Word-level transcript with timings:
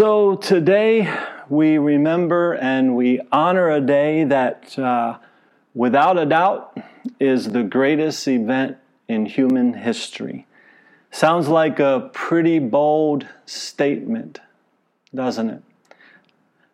So 0.00 0.36
today 0.36 1.14
we 1.50 1.76
remember 1.76 2.54
and 2.54 2.96
we 2.96 3.20
honor 3.30 3.68
a 3.68 3.82
day 3.82 4.24
that, 4.24 4.78
uh, 4.78 5.18
without 5.74 6.18
a 6.18 6.24
doubt, 6.24 6.74
is 7.20 7.50
the 7.50 7.62
greatest 7.62 8.26
event 8.26 8.78
in 9.08 9.26
human 9.26 9.74
history. 9.74 10.46
Sounds 11.10 11.48
like 11.48 11.78
a 11.80 12.08
pretty 12.14 12.58
bold 12.58 13.26
statement, 13.44 14.40
doesn't 15.14 15.50
it? 15.50 15.62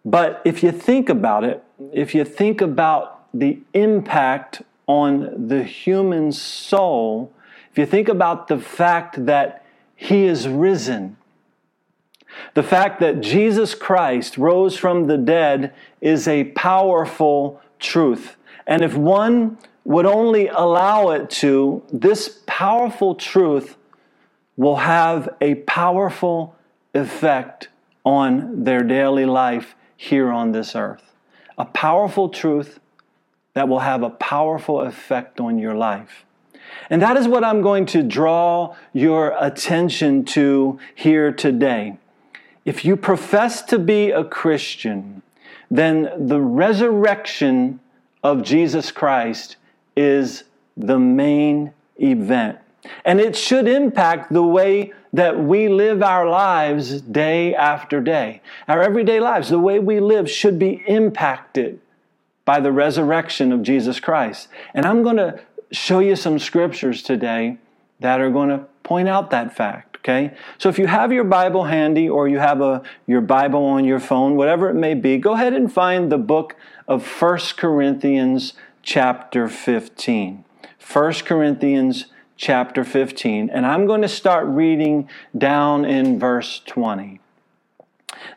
But 0.04 0.40
if 0.44 0.62
you 0.62 0.70
think 0.70 1.08
about 1.08 1.42
it, 1.42 1.64
if 1.92 2.14
you 2.14 2.24
think 2.24 2.60
about 2.60 3.26
the 3.34 3.58
impact 3.74 4.62
on 4.86 5.48
the 5.48 5.64
human 5.64 6.30
soul, 6.30 7.32
if 7.72 7.76
you 7.76 7.86
think 7.86 8.08
about 8.08 8.46
the 8.46 8.58
fact 8.58 9.26
that 9.26 9.66
He 9.96 10.26
is 10.26 10.46
risen, 10.46 11.16
the 12.54 12.62
fact 12.62 13.00
that 13.00 13.20
Jesus 13.20 13.74
Christ 13.74 14.38
rose 14.38 14.76
from 14.76 15.06
the 15.06 15.18
dead 15.18 15.74
is 16.00 16.26
a 16.26 16.44
powerful 16.44 17.60
truth. 17.78 18.36
And 18.66 18.82
if 18.82 18.94
one 18.94 19.58
would 19.84 20.06
only 20.06 20.48
allow 20.48 21.10
it 21.10 21.30
to, 21.30 21.82
this 21.92 22.40
powerful 22.46 23.14
truth 23.14 23.76
will 24.56 24.76
have 24.76 25.28
a 25.40 25.54
powerful 25.56 26.56
effect 26.94 27.68
on 28.04 28.64
their 28.64 28.82
daily 28.82 29.26
life 29.26 29.74
here 29.96 30.30
on 30.30 30.52
this 30.52 30.74
earth. 30.74 31.12
A 31.58 31.64
powerful 31.64 32.28
truth 32.28 32.80
that 33.54 33.68
will 33.68 33.80
have 33.80 34.02
a 34.02 34.10
powerful 34.10 34.80
effect 34.80 35.40
on 35.40 35.58
your 35.58 35.74
life. 35.74 36.24
And 36.90 37.00
that 37.02 37.16
is 37.16 37.26
what 37.26 37.44
I'm 37.44 37.62
going 37.62 37.86
to 37.86 38.02
draw 38.02 38.76
your 38.92 39.34
attention 39.40 40.24
to 40.26 40.78
here 40.94 41.32
today. 41.32 41.96
If 42.66 42.84
you 42.84 42.96
profess 42.96 43.62
to 43.62 43.78
be 43.78 44.10
a 44.10 44.24
Christian, 44.24 45.22
then 45.70 46.10
the 46.18 46.40
resurrection 46.40 47.78
of 48.24 48.42
Jesus 48.42 48.90
Christ 48.90 49.56
is 49.96 50.42
the 50.76 50.98
main 50.98 51.72
event. 51.96 52.58
And 53.04 53.20
it 53.20 53.36
should 53.36 53.68
impact 53.68 54.32
the 54.32 54.42
way 54.42 54.92
that 55.12 55.38
we 55.38 55.68
live 55.68 56.02
our 56.02 56.28
lives 56.28 57.00
day 57.00 57.54
after 57.54 58.00
day. 58.00 58.42
Our 58.66 58.82
everyday 58.82 59.20
lives, 59.20 59.48
the 59.48 59.60
way 59.60 59.78
we 59.78 60.00
live, 60.00 60.28
should 60.28 60.58
be 60.58 60.82
impacted 60.88 61.80
by 62.44 62.60
the 62.60 62.72
resurrection 62.72 63.52
of 63.52 63.62
Jesus 63.62 64.00
Christ. 64.00 64.48
And 64.74 64.84
I'm 64.84 65.04
going 65.04 65.16
to 65.16 65.40
show 65.70 66.00
you 66.00 66.16
some 66.16 66.40
scriptures 66.40 67.02
today 67.02 67.58
that 68.00 68.20
are 68.20 68.30
going 68.30 68.50
to 68.50 68.66
point 68.82 69.08
out 69.08 69.30
that 69.30 69.56
fact. 69.56 69.95
Okay? 70.06 70.36
So 70.58 70.68
if 70.68 70.78
you 70.78 70.86
have 70.86 71.12
your 71.12 71.24
Bible 71.24 71.64
handy 71.64 72.08
or 72.08 72.28
you 72.28 72.38
have 72.38 72.60
a, 72.60 72.80
your 73.08 73.20
Bible 73.20 73.64
on 73.64 73.84
your 73.84 73.98
phone, 73.98 74.36
whatever 74.36 74.70
it 74.70 74.74
may 74.74 74.94
be, 74.94 75.18
go 75.18 75.32
ahead 75.32 75.52
and 75.52 75.72
find 75.72 76.12
the 76.12 76.18
book 76.18 76.54
of 76.86 77.04
1 77.04 77.38
Corinthians 77.56 78.52
chapter 78.84 79.48
15. 79.48 80.44
1 80.92 81.12
Corinthians 81.24 82.06
chapter 82.36 82.84
15. 82.84 83.50
And 83.50 83.66
I'm 83.66 83.84
going 83.86 84.02
to 84.02 84.08
start 84.08 84.46
reading 84.46 85.08
down 85.36 85.84
in 85.84 86.20
verse 86.20 86.62
20. 86.66 87.18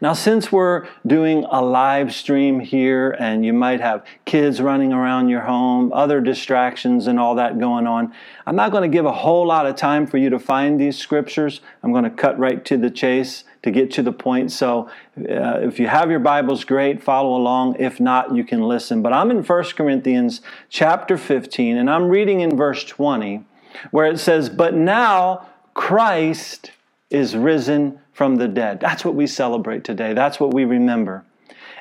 Now, 0.02 0.14
since 0.14 0.52
we're 0.52 0.88
doing 1.06 1.46
a 1.50 1.62
live 1.62 2.14
stream 2.14 2.60
here 2.60 3.12
and 3.20 3.46
you 3.46 3.54
might 3.54 3.82
have 3.82 4.06
kids 4.26 4.62
running 4.62 4.94
around 4.94 5.30
your 5.30 5.42
home, 5.42 5.92
other 5.94 6.22
distractions, 6.22 7.08
and 7.08 7.20
all 7.20 7.36
that 7.36 7.60
going 7.60 7.88
on, 7.88 8.14
I'm 8.46 8.56
not 8.56 8.72
going 8.72 8.90
to 8.90 8.94
give 8.94 9.06
a 9.06 9.12
whole 9.12 9.46
lot 9.46 9.66
of 9.66 9.76
time 9.76 10.08
for 10.08 10.18
you 10.18 10.30
to 10.30 10.40
find 10.40 10.80
these 10.80 10.98
scriptures. 10.98 11.62
I'm 11.84 11.92
going 11.92 12.06
to 12.06 12.10
cut 12.10 12.40
right 12.40 12.64
to 12.66 12.78
the 12.78 12.90
chase 12.90 13.44
to 13.64 13.72
get 13.72 13.92
to 13.92 14.04
the 14.04 14.14
point. 14.14 14.52
So, 14.52 14.90
uh, 15.18 15.60
if 15.62 15.80
you 15.80 15.88
have 15.88 16.10
your 16.10 16.20
Bibles, 16.20 16.64
great, 16.64 17.04
follow 17.04 17.36
along. 17.36 17.76
If 17.80 18.00
not, 18.00 18.34
you 18.34 18.44
can 18.44 18.62
listen. 18.62 19.02
But 19.02 19.14
I'm 19.14 19.32
in 19.32 19.44
1 19.44 19.64
Corinthians 19.76 20.42
chapter 20.70 21.18
15, 21.18 21.78
and 21.78 21.90
I'm 21.90 22.08
reading 22.08 22.40
in 22.40 22.56
verse 22.56 22.84
20, 22.86 23.44
where 23.92 24.06
it 24.06 24.20
says, 24.20 24.50
But 24.50 24.76
now 24.76 25.48
Christ 25.74 26.72
is 27.10 27.36
risen 27.36 28.00
from 28.20 28.36
the 28.36 28.50
dead. 28.50 28.82
That's 28.82 29.06
what 29.06 29.16
we 29.16 29.28
celebrate 29.28 29.86
today. 29.86 30.12
That's 30.12 30.42
what 30.42 30.54
we 30.54 30.66
remember. 30.66 31.24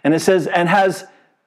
And 0.04 0.14
it 0.14 0.20
says, 0.20 0.46
and 0.46 0.68
has 0.68 1.04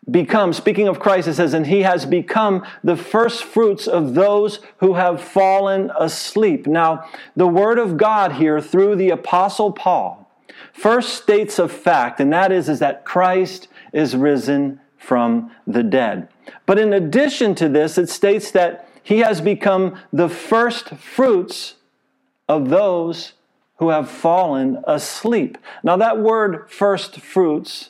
become, 0.09 0.51
speaking 0.51 0.89
of 0.89 0.99
Christ, 0.99 1.29
it 1.29 1.35
says, 1.35 1.53
and 1.53 1.65
he 1.65 1.83
has 1.83 2.05
become 2.05 2.65
the 2.83 2.97
first 2.97 3.45
fruits 3.45 3.87
of 3.87 4.15
those 4.15 4.59
who 4.79 4.95
have 4.95 5.21
fallen 5.23 5.91
asleep. 5.97 6.67
Now, 6.67 7.09
the 7.37 7.47
word 7.47 7.79
of 7.79 7.95
God 7.95 8.33
here 8.33 8.59
through 8.59 8.97
the 8.97 9.11
apostle 9.11 9.71
Paul 9.71 10.29
first 10.73 11.13
states 11.23 11.57
a 11.57 11.69
fact, 11.69 12.19
and 12.19 12.33
that 12.33 12.51
is, 12.51 12.67
is 12.67 12.79
that 12.79 13.05
Christ 13.05 13.69
is 13.93 14.13
risen 14.13 14.81
from 14.97 15.51
the 15.65 15.83
dead. 15.83 16.27
But 16.65 16.77
in 16.77 16.91
addition 16.91 17.55
to 17.55 17.69
this, 17.69 17.97
it 17.97 18.09
states 18.09 18.51
that 18.51 18.89
he 19.01 19.19
has 19.19 19.39
become 19.39 19.97
the 20.11 20.27
first 20.27 20.89
fruits 20.89 21.75
of 22.49 22.67
those 22.67 23.31
who 23.81 23.89
have 23.89 24.07
fallen 24.07 24.77
asleep. 24.85 25.57
Now, 25.83 25.97
that 25.97 26.19
word 26.19 26.69
first 26.69 27.19
fruits, 27.19 27.89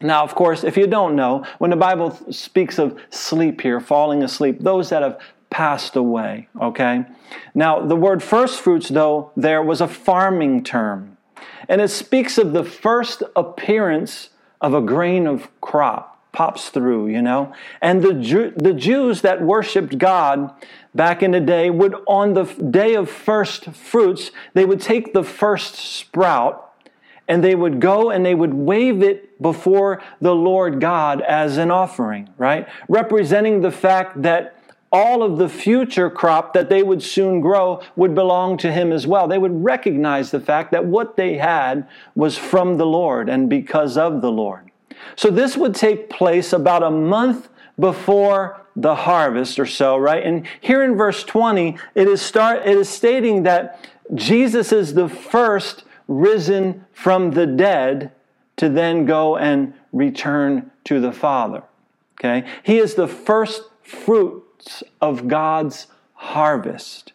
now, 0.00 0.24
of 0.24 0.34
course, 0.34 0.64
if 0.64 0.74
you 0.78 0.86
don't 0.86 1.14
know, 1.14 1.44
when 1.58 1.70
the 1.70 1.76
Bible 1.76 2.18
speaks 2.32 2.78
of 2.78 2.98
sleep 3.10 3.60
here, 3.60 3.78
falling 3.78 4.22
asleep, 4.22 4.60
those 4.60 4.88
that 4.88 5.02
have 5.02 5.20
passed 5.50 5.96
away, 5.96 6.48
okay? 6.58 7.04
Now, 7.54 7.84
the 7.84 7.94
word 7.94 8.22
first 8.22 8.62
fruits, 8.62 8.88
though, 8.88 9.32
there 9.36 9.62
was 9.62 9.82
a 9.82 9.86
farming 9.86 10.64
term. 10.64 11.18
And 11.68 11.82
it 11.82 11.88
speaks 11.88 12.38
of 12.38 12.54
the 12.54 12.64
first 12.64 13.22
appearance 13.36 14.30
of 14.62 14.72
a 14.72 14.80
grain 14.80 15.26
of 15.26 15.50
crop 15.60 16.12
pops 16.32 16.70
through, 16.70 17.08
you 17.08 17.20
know. 17.20 17.52
And 17.82 18.02
the, 18.02 18.14
Jew, 18.14 18.52
the 18.56 18.72
Jews 18.72 19.20
that 19.20 19.42
worshiped 19.42 19.98
God 19.98 20.50
back 20.94 21.22
in 21.22 21.30
the 21.30 21.40
day 21.40 21.70
would, 21.70 21.94
on 22.06 22.34
the 22.34 22.44
day 22.44 22.94
of 22.94 23.10
first 23.10 23.70
fruits, 23.70 24.30
they 24.54 24.64
would 24.64 24.80
take 24.80 25.12
the 25.12 25.24
first 25.24 25.74
sprout 25.74 26.72
and 27.28 27.42
they 27.42 27.54
would 27.54 27.80
go 27.80 28.10
and 28.10 28.26
they 28.26 28.34
would 28.34 28.54
wave 28.54 29.02
it 29.02 29.40
before 29.40 30.02
the 30.20 30.34
Lord 30.34 30.80
God 30.80 31.20
as 31.22 31.56
an 31.56 31.70
offering, 31.70 32.28
right? 32.36 32.68
Representing 32.88 33.60
the 33.60 33.70
fact 33.70 34.22
that 34.22 34.56
all 34.92 35.22
of 35.22 35.38
the 35.38 35.48
future 35.48 36.10
crop 36.10 36.52
that 36.52 36.68
they 36.68 36.82
would 36.82 37.02
soon 37.02 37.40
grow 37.40 37.80
would 37.96 38.14
belong 38.14 38.58
to 38.58 38.70
him 38.70 38.92
as 38.92 39.06
well. 39.06 39.26
They 39.26 39.38
would 39.38 39.64
recognize 39.64 40.30
the 40.30 40.40
fact 40.40 40.70
that 40.72 40.84
what 40.84 41.16
they 41.16 41.38
had 41.38 41.88
was 42.14 42.36
from 42.36 42.76
the 42.76 42.84
Lord 42.84 43.30
and 43.30 43.48
because 43.48 43.96
of 43.96 44.20
the 44.20 44.30
Lord. 44.30 44.70
So 45.16 45.30
this 45.30 45.56
would 45.56 45.74
take 45.74 46.10
place 46.10 46.52
about 46.52 46.82
a 46.82 46.90
month 46.90 47.48
before 47.78 48.61
the 48.74 48.94
harvest 48.94 49.58
or 49.58 49.66
so, 49.66 49.96
right? 49.96 50.24
And 50.24 50.46
here 50.60 50.82
in 50.82 50.96
verse 50.96 51.24
20, 51.24 51.76
it 51.94 52.08
is 52.08 52.22
start 52.22 52.66
it 52.66 52.76
is 52.76 52.88
stating 52.88 53.42
that 53.44 53.88
Jesus 54.14 54.72
is 54.72 54.94
the 54.94 55.08
first 55.08 55.84
risen 56.08 56.84
from 56.92 57.32
the 57.32 57.46
dead 57.46 58.12
to 58.56 58.68
then 58.68 59.04
go 59.04 59.36
and 59.36 59.74
return 59.92 60.70
to 60.84 61.00
the 61.00 61.12
Father. 61.12 61.62
Okay? 62.18 62.46
He 62.62 62.78
is 62.78 62.94
the 62.94 63.08
first 63.08 63.62
fruits 63.82 64.82
of 65.00 65.28
God's 65.28 65.86
harvest. 66.14 67.12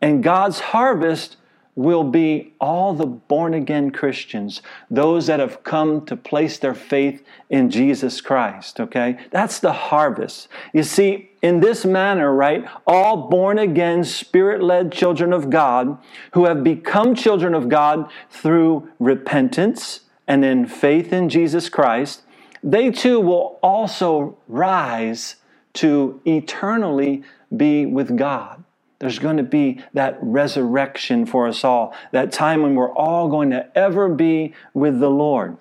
And 0.00 0.22
God's 0.22 0.60
harvest 0.60 1.36
will 1.80 2.04
be 2.04 2.52
all 2.60 2.92
the 2.92 3.06
born 3.06 3.54
again 3.54 3.90
Christians, 3.90 4.60
those 4.90 5.26
that 5.26 5.40
have 5.40 5.64
come 5.64 6.04
to 6.06 6.16
place 6.16 6.58
their 6.58 6.74
faith 6.74 7.24
in 7.48 7.70
Jesus 7.70 8.20
Christ, 8.20 8.78
okay? 8.80 9.18
That's 9.30 9.60
the 9.60 9.72
harvest. 9.72 10.48
You 10.74 10.82
see, 10.82 11.30
in 11.40 11.60
this 11.60 11.86
manner, 11.86 12.34
right, 12.34 12.66
all 12.86 13.28
born 13.28 13.58
again, 13.58 14.04
spirit 14.04 14.62
led 14.62 14.92
children 14.92 15.32
of 15.32 15.48
God 15.48 15.96
who 16.34 16.44
have 16.44 16.62
become 16.62 17.14
children 17.14 17.54
of 17.54 17.70
God 17.70 18.10
through 18.30 18.90
repentance 18.98 20.00
and 20.28 20.44
in 20.44 20.66
faith 20.66 21.12
in 21.14 21.30
Jesus 21.30 21.70
Christ, 21.70 22.22
they 22.62 22.90
too 22.90 23.20
will 23.20 23.58
also 23.62 24.36
rise 24.48 25.36
to 25.72 26.20
eternally 26.26 27.22
be 27.56 27.86
with 27.86 28.18
God. 28.18 28.62
There's 29.00 29.18
going 29.18 29.38
to 29.38 29.42
be 29.42 29.82
that 29.94 30.18
resurrection 30.20 31.26
for 31.26 31.48
us 31.48 31.64
all, 31.64 31.94
that 32.12 32.32
time 32.32 32.62
when 32.62 32.74
we're 32.74 32.92
all 32.92 33.28
going 33.28 33.50
to 33.50 33.66
ever 33.76 34.08
be 34.08 34.54
with 34.74 35.00
the 35.00 35.10
Lord. 35.10 35.56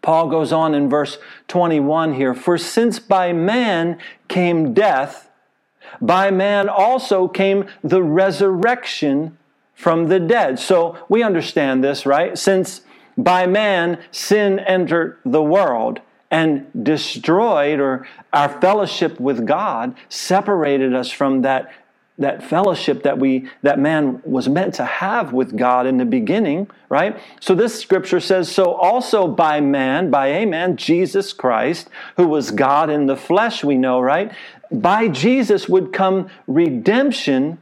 Paul 0.00 0.28
goes 0.28 0.52
on 0.52 0.74
in 0.74 0.88
verse 0.88 1.18
21 1.48 2.14
here 2.14 2.34
For 2.34 2.56
since 2.56 2.98
by 2.98 3.32
man 3.32 3.98
came 4.28 4.72
death, 4.72 5.30
by 6.00 6.30
man 6.30 6.68
also 6.68 7.28
came 7.28 7.66
the 7.84 8.02
resurrection 8.02 9.36
from 9.74 10.08
the 10.08 10.18
dead. 10.18 10.58
So 10.58 10.96
we 11.08 11.22
understand 11.22 11.84
this, 11.84 12.06
right? 12.06 12.38
Since 12.38 12.80
by 13.18 13.46
man 13.46 14.02
sin 14.10 14.60
entered 14.60 15.18
the 15.24 15.42
world 15.42 16.00
and 16.30 16.66
destroyed 16.82 17.80
or 17.80 18.06
our 18.32 18.48
fellowship 18.60 19.20
with 19.20 19.46
God, 19.46 19.94
separated 20.08 20.94
us 20.94 21.10
from 21.10 21.42
that 21.42 21.70
that 22.18 22.42
fellowship 22.42 23.02
that 23.02 23.18
we 23.18 23.48
that 23.62 23.78
man 23.78 24.22
was 24.24 24.48
meant 24.48 24.74
to 24.74 24.84
have 24.84 25.32
with 25.32 25.56
God 25.56 25.86
in 25.86 25.98
the 25.98 26.04
beginning, 26.04 26.68
right? 26.88 27.18
So 27.40 27.54
this 27.54 27.78
scripture 27.78 28.20
says, 28.20 28.50
so 28.50 28.72
also 28.72 29.28
by 29.28 29.60
man, 29.60 30.10
by 30.10 30.28
a 30.28 30.46
man, 30.46 30.76
Jesus 30.76 31.32
Christ, 31.32 31.88
who 32.16 32.26
was 32.26 32.50
God 32.50 32.88
in 32.88 33.06
the 33.06 33.16
flesh, 33.16 33.62
we 33.62 33.76
know, 33.76 34.00
right? 34.00 34.32
By 34.70 35.08
Jesus 35.08 35.68
would 35.68 35.92
come 35.92 36.30
redemption 36.46 37.58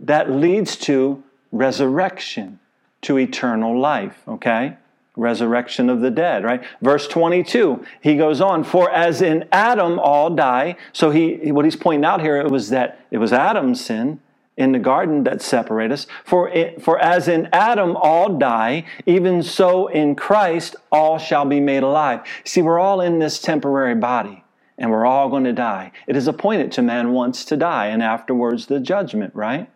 that 0.00 0.30
leads 0.30 0.76
to 0.76 1.22
resurrection, 1.50 2.60
to 3.02 3.18
eternal 3.18 3.78
life, 3.78 4.22
okay? 4.28 4.76
Resurrection 5.18 5.90
of 5.90 6.00
the 6.00 6.10
dead, 6.10 6.44
right? 6.44 6.62
Verse 6.80 7.06
22, 7.08 7.84
he 8.00 8.16
goes 8.16 8.40
on, 8.40 8.64
for 8.64 8.90
as 8.90 9.20
in 9.20 9.46
Adam 9.52 9.98
all 9.98 10.30
die. 10.30 10.76
So 10.92 11.10
he, 11.10 11.52
what 11.52 11.64
he's 11.64 11.76
pointing 11.76 12.04
out 12.04 12.20
here, 12.20 12.36
it 12.36 12.50
was 12.50 12.70
that 12.70 13.04
it 13.10 13.18
was 13.18 13.32
Adam's 13.32 13.84
sin 13.84 14.20
in 14.56 14.72
the 14.72 14.78
garden 14.78 15.24
that 15.24 15.42
separate 15.42 15.92
us. 15.92 16.06
For, 16.24 16.48
it, 16.48 16.80
for 16.82 16.98
as 16.98 17.28
in 17.28 17.48
Adam 17.52 17.96
all 17.96 18.38
die, 18.38 18.84
even 19.06 19.42
so 19.42 19.88
in 19.88 20.14
Christ 20.14 20.76
all 20.90 21.18
shall 21.18 21.44
be 21.44 21.60
made 21.60 21.82
alive. 21.82 22.20
See, 22.44 22.62
we're 22.62 22.78
all 22.78 23.00
in 23.00 23.18
this 23.18 23.40
temporary 23.40 23.94
body 23.94 24.44
and 24.76 24.90
we're 24.90 25.06
all 25.06 25.28
going 25.28 25.44
to 25.44 25.52
die. 25.52 25.92
It 26.06 26.16
is 26.16 26.28
appointed 26.28 26.72
to 26.72 26.82
man 26.82 27.12
once 27.12 27.44
to 27.46 27.56
die 27.56 27.86
and 27.86 28.02
afterwards 28.02 28.66
the 28.66 28.80
judgment, 28.80 29.34
right? 29.34 29.68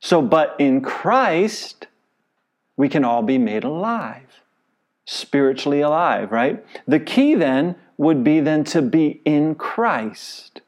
So, 0.00 0.22
but 0.22 0.54
in 0.58 0.80
Christ, 0.80 1.86
we 2.76 2.88
can 2.88 3.04
all 3.04 3.22
be 3.22 3.38
made 3.38 3.64
alive 3.64 4.42
spiritually 5.10 5.80
alive, 5.80 6.30
right? 6.30 6.62
The 6.86 7.00
key 7.00 7.34
then 7.34 7.76
would 7.96 8.22
be 8.22 8.40
then 8.40 8.62
to 8.64 8.82
be 8.82 9.22
in 9.24 9.54
Christ. 9.54 10.60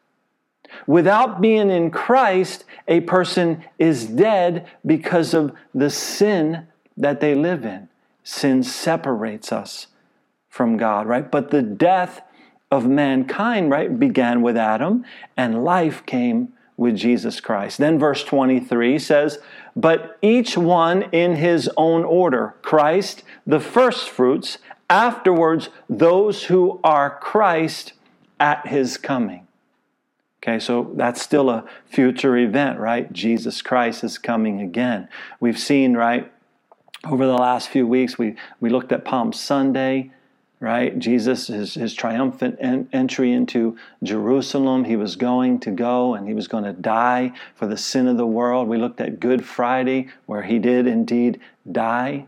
Without 0.86 1.42
being 1.42 1.68
in 1.68 1.90
Christ, 1.90 2.64
a 2.88 3.00
person 3.02 3.62
is 3.78 4.06
dead 4.06 4.66
because 4.86 5.34
of 5.34 5.52
the 5.74 5.90
sin 5.90 6.66
that 6.96 7.20
they 7.20 7.34
live 7.34 7.66
in. 7.66 7.90
Sin 8.24 8.62
separates 8.62 9.52
us 9.52 9.88
from 10.48 10.78
God, 10.78 11.06
right? 11.06 11.30
But 11.30 11.50
the 11.50 11.62
death 11.62 12.22
of 12.70 12.86
mankind, 12.86 13.70
right, 13.70 13.98
began 13.98 14.40
with 14.40 14.56
Adam, 14.56 15.04
and 15.36 15.64
life 15.64 16.06
came 16.06 16.54
with 16.80 16.96
Jesus 16.96 17.42
Christ. 17.42 17.76
Then 17.76 17.98
verse 17.98 18.24
23 18.24 18.98
says, 18.98 19.38
But 19.76 20.16
each 20.22 20.56
one 20.56 21.02
in 21.12 21.36
his 21.36 21.68
own 21.76 22.04
order 22.04 22.54
Christ, 22.62 23.22
the 23.46 23.60
first 23.60 24.08
fruits, 24.08 24.58
afterwards, 24.88 25.68
those 25.88 26.44
who 26.44 26.80
are 26.82 27.18
Christ 27.18 27.92
at 28.38 28.66
his 28.66 28.96
coming. 28.96 29.46
Okay, 30.42 30.58
so 30.58 30.90
that's 30.94 31.20
still 31.20 31.50
a 31.50 31.64
future 31.86 32.36
event, 32.36 32.78
right? 32.78 33.12
Jesus 33.12 33.60
Christ 33.60 34.02
is 34.02 34.16
coming 34.16 34.60
again. 34.60 35.08
We've 35.38 35.58
seen, 35.58 35.94
right, 35.94 36.32
over 37.04 37.26
the 37.26 37.34
last 37.34 37.68
few 37.68 37.86
weeks, 37.86 38.18
we, 38.18 38.36
we 38.58 38.70
looked 38.70 38.92
at 38.92 39.04
Palm 39.04 39.32
Sunday 39.32 40.10
right? 40.60 40.98
Jesus, 40.98 41.46
his, 41.46 41.74
his 41.74 41.94
triumphant 41.94 42.56
en- 42.60 42.88
entry 42.92 43.32
into 43.32 43.76
Jerusalem, 44.02 44.84
he 44.84 44.94
was 44.94 45.16
going 45.16 45.58
to 45.60 45.70
go 45.70 46.14
and 46.14 46.28
he 46.28 46.34
was 46.34 46.46
going 46.46 46.64
to 46.64 46.74
die 46.74 47.32
for 47.54 47.66
the 47.66 47.78
sin 47.78 48.06
of 48.06 48.18
the 48.18 48.26
world. 48.26 48.68
We 48.68 48.76
looked 48.76 49.00
at 49.00 49.18
Good 49.18 49.44
Friday, 49.44 50.08
where 50.26 50.42
he 50.42 50.58
did 50.58 50.86
indeed 50.86 51.40
die 51.70 52.26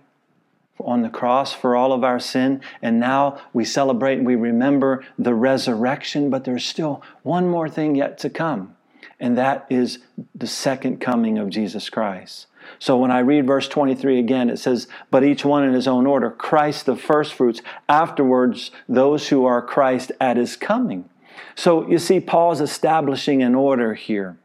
on 0.86 1.02
the 1.02 1.08
cross 1.08 1.52
for 1.52 1.76
all 1.76 1.92
of 1.92 2.04
our 2.04 2.18
sin. 2.18 2.60
And 2.80 2.98
now 3.00 3.40
we 3.52 3.64
celebrate 3.64 4.18
and 4.18 4.26
we 4.26 4.34
remember 4.34 5.04
the 5.18 5.34
resurrection, 5.34 6.30
but 6.30 6.44
there's 6.44 6.64
still 6.64 7.02
one 7.22 7.48
more 7.48 7.68
thing 7.68 7.94
yet 7.94 8.18
to 8.18 8.30
come, 8.30 8.76
and 9.18 9.36
that 9.38 9.66
is 9.70 9.98
the 10.34 10.46
second 10.46 11.00
coming 11.00 11.38
of 11.38 11.50
Jesus 11.50 11.90
Christ. 11.90 12.46
So 12.78 12.96
when 12.96 13.10
I 13.10 13.20
read 13.20 13.46
verse 13.46 13.68
23 13.68 14.18
again, 14.18 14.50
it 14.50 14.58
says, 14.58 14.88
But 15.10 15.24
each 15.24 15.44
one 15.44 15.64
in 15.64 15.72
his 15.72 15.88
own 15.88 16.06
order, 16.06 16.30
Christ 16.30 16.86
the 16.86 16.96
firstfruits, 16.96 17.60
afterwards 17.88 18.70
those 18.88 19.28
who 19.28 19.44
are 19.44 19.62
Christ 19.62 20.12
at 20.20 20.36
his 20.36 20.56
coming. 20.56 21.08
So 21.54 21.88
you 21.88 21.98
see, 21.98 22.20
Paul's 22.20 22.60
establishing 22.60 23.42
an 23.42 23.54
order 23.54 23.94
here. 23.94 24.36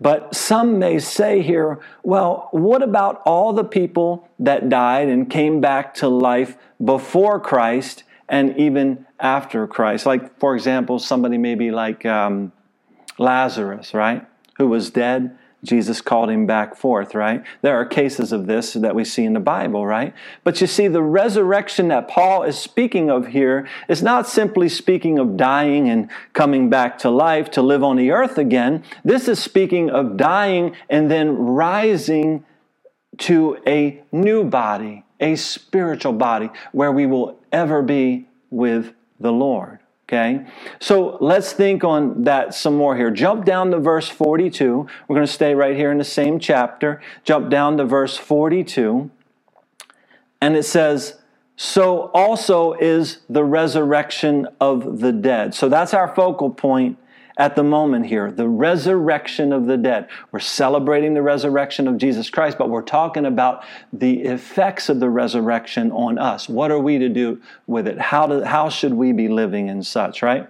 But 0.00 0.34
some 0.34 0.78
may 0.78 0.98
say 0.98 1.42
here, 1.42 1.80
well, 2.02 2.48
what 2.52 2.82
about 2.82 3.22
all 3.24 3.52
the 3.52 3.64
people 3.64 4.28
that 4.38 4.68
died 4.68 5.08
and 5.08 5.30
came 5.30 5.60
back 5.60 5.94
to 5.94 6.08
life 6.08 6.56
before 6.84 7.40
Christ 7.40 8.04
and 8.28 8.56
even 8.56 9.06
after 9.18 9.66
Christ? 9.66 10.06
Like, 10.06 10.38
for 10.38 10.54
example, 10.54 10.98
somebody 10.98 11.38
maybe 11.38 11.70
like 11.70 12.04
um, 12.06 12.52
Lazarus, 13.18 13.94
right? 13.94 14.26
Who 14.58 14.68
was 14.68 14.90
dead 14.90 15.37
Jesus 15.64 16.00
called 16.00 16.30
him 16.30 16.46
back 16.46 16.76
forth, 16.76 17.14
right? 17.14 17.42
There 17.62 17.76
are 17.76 17.84
cases 17.84 18.30
of 18.30 18.46
this 18.46 18.74
that 18.74 18.94
we 18.94 19.04
see 19.04 19.24
in 19.24 19.32
the 19.32 19.40
Bible, 19.40 19.84
right? 19.84 20.14
But 20.44 20.60
you 20.60 20.68
see, 20.68 20.86
the 20.86 21.02
resurrection 21.02 21.88
that 21.88 22.06
Paul 22.06 22.44
is 22.44 22.56
speaking 22.56 23.10
of 23.10 23.28
here 23.28 23.68
is 23.88 24.00
not 24.00 24.28
simply 24.28 24.68
speaking 24.68 25.18
of 25.18 25.36
dying 25.36 25.88
and 25.88 26.08
coming 26.32 26.70
back 26.70 26.98
to 26.98 27.10
life 27.10 27.50
to 27.52 27.62
live 27.62 27.82
on 27.82 27.96
the 27.96 28.12
earth 28.12 28.38
again. 28.38 28.84
This 29.04 29.26
is 29.26 29.40
speaking 29.40 29.90
of 29.90 30.16
dying 30.16 30.76
and 30.88 31.10
then 31.10 31.36
rising 31.36 32.44
to 33.18 33.58
a 33.66 34.00
new 34.12 34.44
body, 34.44 35.04
a 35.18 35.34
spiritual 35.34 36.12
body, 36.12 36.50
where 36.70 36.92
we 36.92 37.04
will 37.04 37.40
ever 37.50 37.82
be 37.82 38.28
with 38.50 38.94
the 39.18 39.32
Lord. 39.32 39.80
Okay, 40.08 40.46
so 40.80 41.18
let's 41.20 41.52
think 41.52 41.84
on 41.84 42.24
that 42.24 42.54
some 42.54 42.74
more 42.74 42.96
here. 42.96 43.10
Jump 43.10 43.44
down 43.44 43.70
to 43.72 43.78
verse 43.78 44.08
42. 44.08 44.86
We're 45.06 45.14
going 45.14 45.26
to 45.26 45.30
stay 45.30 45.54
right 45.54 45.76
here 45.76 45.92
in 45.92 45.98
the 45.98 46.04
same 46.04 46.38
chapter. 46.38 47.02
Jump 47.24 47.50
down 47.50 47.76
to 47.76 47.84
verse 47.84 48.16
42. 48.16 49.10
And 50.40 50.56
it 50.56 50.62
says, 50.62 51.18
So 51.56 52.10
also 52.14 52.72
is 52.72 53.18
the 53.28 53.44
resurrection 53.44 54.48
of 54.62 55.00
the 55.00 55.12
dead. 55.12 55.54
So 55.54 55.68
that's 55.68 55.92
our 55.92 56.14
focal 56.14 56.48
point 56.48 56.98
at 57.38 57.54
the 57.54 57.62
moment 57.62 58.06
here 58.06 58.30
the 58.30 58.48
resurrection 58.48 59.52
of 59.52 59.66
the 59.66 59.76
dead. 59.76 60.08
We're 60.32 60.40
celebrating 60.40 61.14
the 61.14 61.22
resurrection 61.22 61.88
of 61.88 61.96
Jesus 61.96 62.28
Christ, 62.28 62.58
but 62.58 62.68
we're 62.68 62.82
talking 62.82 63.24
about 63.24 63.64
the 63.92 64.22
effects 64.22 64.88
of 64.88 65.00
the 65.00 65.08
resurrection 65.08 65.92
on 65.92 66.18
us. 66.18 66.48
What 66.48 66.70
are 66.70 66.80
we 66.80 66.98
to 66.98 67.08
do 67.08 67.40
with 67.66 67.86
it? 67.86 67.98
How, 67.98 68.26
do, 68.26 68.42
how 68.42 68.68
should 68.68 68.92
we 68.92 69.12
be 69.12 69.28
living 69.28 69.70
and 69.70 69.86
such, 69.86 70.20
right? 70.20 70.48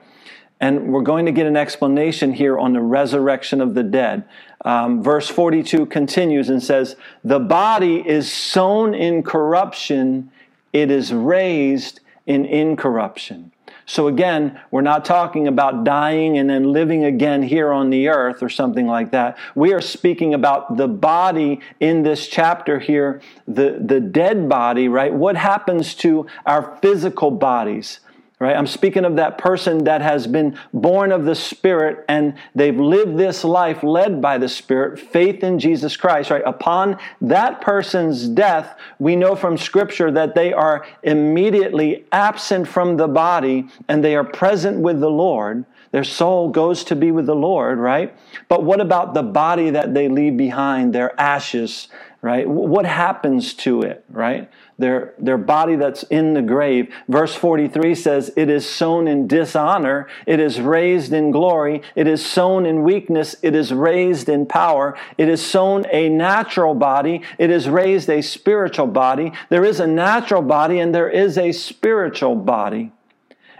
And 0.60 0.92
we're 0.92 1.02
going 1.02 1.26
to 1.26 1.32
get 1.32 1.46
an 1.46 1.56
explanation 1.56 2.32
here 2.32 2.58
on 2.58 2.72
the 2.72 2.80
resurrection 2.80 3.60
of 3.60 3.74
the 3.74 3.84
dead. 3.84 4.24
Um, 4.64 5.02
verse 5.04 5.28
42 5.28 5.86
continues 5.86 6.48
and 6.48 6.60
says, 6.60 6.96
The 7.22 7.38
body 7.38 8.06
is 8.06 8.32
sown 8.32 8.92
in 8.92 9.22
corruption, 9.22 10.32
it 10.72 10.90
is 10.90 11.12
raised 11.12 12.00
in 12.26 12.44
incorruption. 12.44 13.52
So 13.88 14.06
again, 14.06 14.60
we're 14.70 14.82
not 14.82 15.06
talking 15.06 15.48
about 15.48 15.82
dying 15.82 16.36
and 16.36 16.48
then 16.48 16.74
living 16.74 17.04
again 17.04 17.42
here 17.42 17.72
on 17.72 17.88
the 17.88 18.08
earth 18.08 18.42
or 18.42 18.50
something 18.50 18.86
like 18.86 19.12
that. 19.12 19.38
We 19.54 19.72
are 19.72 19.80
speaking 19.80 20.34
about 20.34 20.76
the 20.76 20.86
body 20.86 21.60
in 21.80 22.02
this 22.02 22.28
chapter 22.28 22.78
here, 22.78 23.22
the, 23.46 23.78
the 23.80 23.98
dead 23.98 24.46
body, 24.46 24.88
right? 24.88 25.12
What 25.12 25.36
happens 25.36 25.94
to 25.96 26.26
our 26.44 26.76
physical 26.82 27.30
bodies? 27.30 28.00
Right? 28.40 28.56
I'm 28.56 28.66
speaking 28.66 29.04
of 29.04 29.16
that 29.16 29.36
person 29.36 29.84
that 29.84 30.00
has 30.00 30.26
been 30.26 30.58
born 30.72 31.10
of 31.10 31.24
the 31.24 31.34
Spirit 31.34 32.04
and 32.08 32.34
they've 32.54 32.78
lived 32.78 33.16
this 33.16 33.42
life 33.42 33.82
led 33.82 34.22
by 34.22 34.38
the 34.38 34.48
Spirit, 34.48 34.98
faith 34.98 35.42
in 35.42 35.58
Jesus 35.58 35.96
Christ, 35.96 36.30
right? 36.30 36.42
Upon 36.46 36.98
that 37.20 37.60
person's 37.60 38.28
death, 38.28 38.78
we 39.00 39.16
know 39.16 39.34
from 39.34 39.58
Scripture 39.58 40.12
that 40.12 40.36
they 40.36 40.52
are 40.52 40.86
immediately 41.02 42.04
absent 42.12 42.68
from 42.68 42.96
the 42.96 43.08
body 43.08 43.68
and 43.88 44.04
they 44.04 44.14
are 44.14 44.24
present 44.24 44.80
with 44.80 45.00
the 45.00 45.10
Lord. 45.10 45.64
Their 45.90 46.04
soul 46.04 46.50
goes 46.50 46.84
to 46.84 46.96
be 46.96 47.10
with 47.10 47.26
the 47.26 47.34
Lord, 47.34 47.78
right? 47.78 48.14
But 48.48 48.62
what 48.62 48.80
about 48.80 49.14
the 49.14 49.22
body 49.22 49.70
that 49.70 49.94
they 49.94 50.08
leave 50.08 50.36
behind, 50.36 50.92
their 50.92 51.18
ashes, 51.18 51.88
right? 52.20 52.48
What 52.48 52.84
happens 52.84 53.54
to 53.54 53.82
it, 53.82 54.04
right? 54.10 54.50
Their, 54.76 55.14
their 55.18 55.38
body 55.38 55.76
that's 55.76 56.02
in 56.04 56.34
the 56.34 56.42
grave. 56.42 56.92
Verse 57.08 57.34
43 57.34 57.94
says, 57.94 58.32
It 58.36 58.50
is 58.50 58.68
sown 58.68 59.08
in 59.08 59.26
dishonor, 59.26 60.08
it 60.26 60.40
is 60.40 60.60
raised 60.60 61.12
in 61.12 61.30
glory, 61.30 61.82
it 61.94 62.06
is 62.06 62.24
sown 62.24 62.66
in 62.66 62.82
weakness, 62.82 63.36
it 63.42 63.54
is 63.54 63.72
raised 63.72 64.28
in 64.28 64.46
power, 64.46 64.96
it 65.16 65.28
is 65.28 65.44
sown 65.44 65.86
a 65.92 66.08
natural 66.08 66.74
body, 66.74 67.22
it 67.38 67.50
is 67.50 67.68
raised 67.68 68.10
a 68.10 68.20
spiritual 68.20 68.88
body. 68.88 69.32
There 69.48 69.64
is 69.64 69.80
a 69.80 69.86
natural 69.86 70.42
body 70.42 70.80
and 70.80 70.94
there 70.94 71.08
is 71.08 71.38
a 71.38 71.52
spiritual 71.52 72.34
body. 72.34 72.92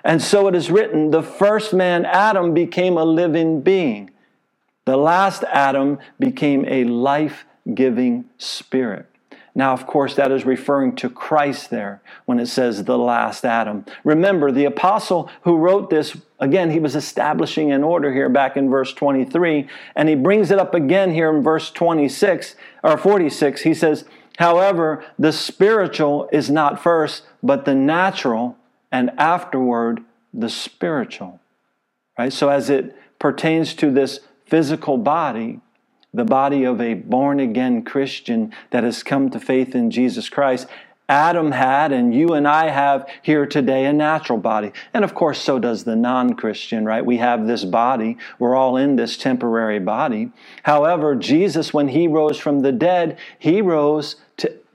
And 0.08 0.22
so 0.22 0.48
it 0.48 0.54
is 0.54 0.70
written, 0.70 1.10
the 1.10 1.22
first 1.22 1.74
man, 1.74 2.06
Adam, 2.06 2.54
became 2.54 2.96
a 2.96 3.04
living 3.04 3.60
being. 3.60 4.10
The 4.86 4.96
last 4.96 5.44
Adam 5.44 5.98
became 6.18 6.64
a 6.66 6.84
life 6.84 7.44
giving 7.74 8.24
spirit. 8.38 9.04
Now, 9.54 9.74
of 9.74 9.86
course, 9.86 10.14
that 10.14 10.32
is 10.32 10.46
referring 10.46 10.96
to 10.96 11.10
Christ 11.10 11.68
there 11.68 12.00
when 12.24 12.40
it 12.40 12.46
says 12.46 12.84
the 12.84 12.96
last 12.96 13.44
Adam. 13.44 13.84
Remember, 14.02 14.50
the 14.50 14.64
apostle 14.64 15.30
who 15.42 15.58
wrote 15.58 15.90
this, 15.90 16.16
again, 16.40 16.70
he 16.70 16.80
was 16.80 16.96
establishing 16.96 17.70
an 17.70 17.84
order 17.84 18.10
here 18.10 18.30
back 18.30 18.56
in 18.56 18.70
verse 18.70 18.94
23, 18.94 19.68
and 19.94 20.08
he 20.08 20.14
brings 20.14 20.50
it 20.50 20.58
up 20.58 20.74
again 20.74 21.12
here 21.12 21.28
in 21.28 21.42
verse 21.42 21.70
26 21.70 22.56
or 22.82 22.96
46. 22.96 23.60
He 23.60 23.74
says, 23.74 24.06
However, 24.38 25.04
the 25.18 25.32
spiritual 25.32 26.30
is 26.32 26.48
not 26.48 26.82
first, 26.82 27.24
but 27.42 27.66
the 27.66 27.74
natural, 27.74 28.56
and 28.90 29.10
afterward 29.18 30.00
the 30.32 30.48
spiritual. 30.48 31.40
Right? 32.18 32.32
So, 32.32 32.48
as 32.48 32.70
it 32.70 32.96
pertains 33.18 33.74
to 33.74 33.90
this 33.90 34.20
physical 34.46 34.98
body, 34.98 35.60
the 36.12 36.24
body 36.24 36.64
of 36.64 36.80
a 36.80 36.94
born 36.94 37.38
again 37.38 37.84
Christian 37.84 38.52
that 38.70 38.84
has 38.84 39.02
come 39.02 39.30
to 39.30 39.40
faith 39.40 39.74
in 39.74 39.90
Jesus 39.90 40.28
Christ. 40.28 40.66
Adam 41.10 41.52
had, 41.52 41.90
and 41.90 42.14
you 42.14 42.34
and 42.34 42.46
I 42.46 42.68
have 42.68 43.08
here 43.22 43.46
today, 43.46 43.86
a 43.86 43.92
natural 43.94 44.38
body. 44.38 44.72
And 44.92 45.04
of 45.04 45.14
course, 45.14 45.40
so 45.40 45.58
does 45.58 45.84
the 45.84 45.96
non 45.96 46.34
Christian, 46.34 46.84
right? 46.84 47.04
We 47.04 47.16
have 47.16 47.46
this 47.46 47.64
body. 47.64 48.18
We're 48.38 48.54
all 48.54 48.76
in 48.76 48.96
this 48.96 49.16
temporary 49.16 49.78
body. 49.78 50.32
However, 50.64 51.14
Jesus, 51.14 51.72
when 51.72 51.88
he 51.88 52.08
rose 52.08 52.36
from 52.36 52.60
the 52.60 52.72
dead, 52.72 53.18
he 53.38 53.62
rose 53.62 54.16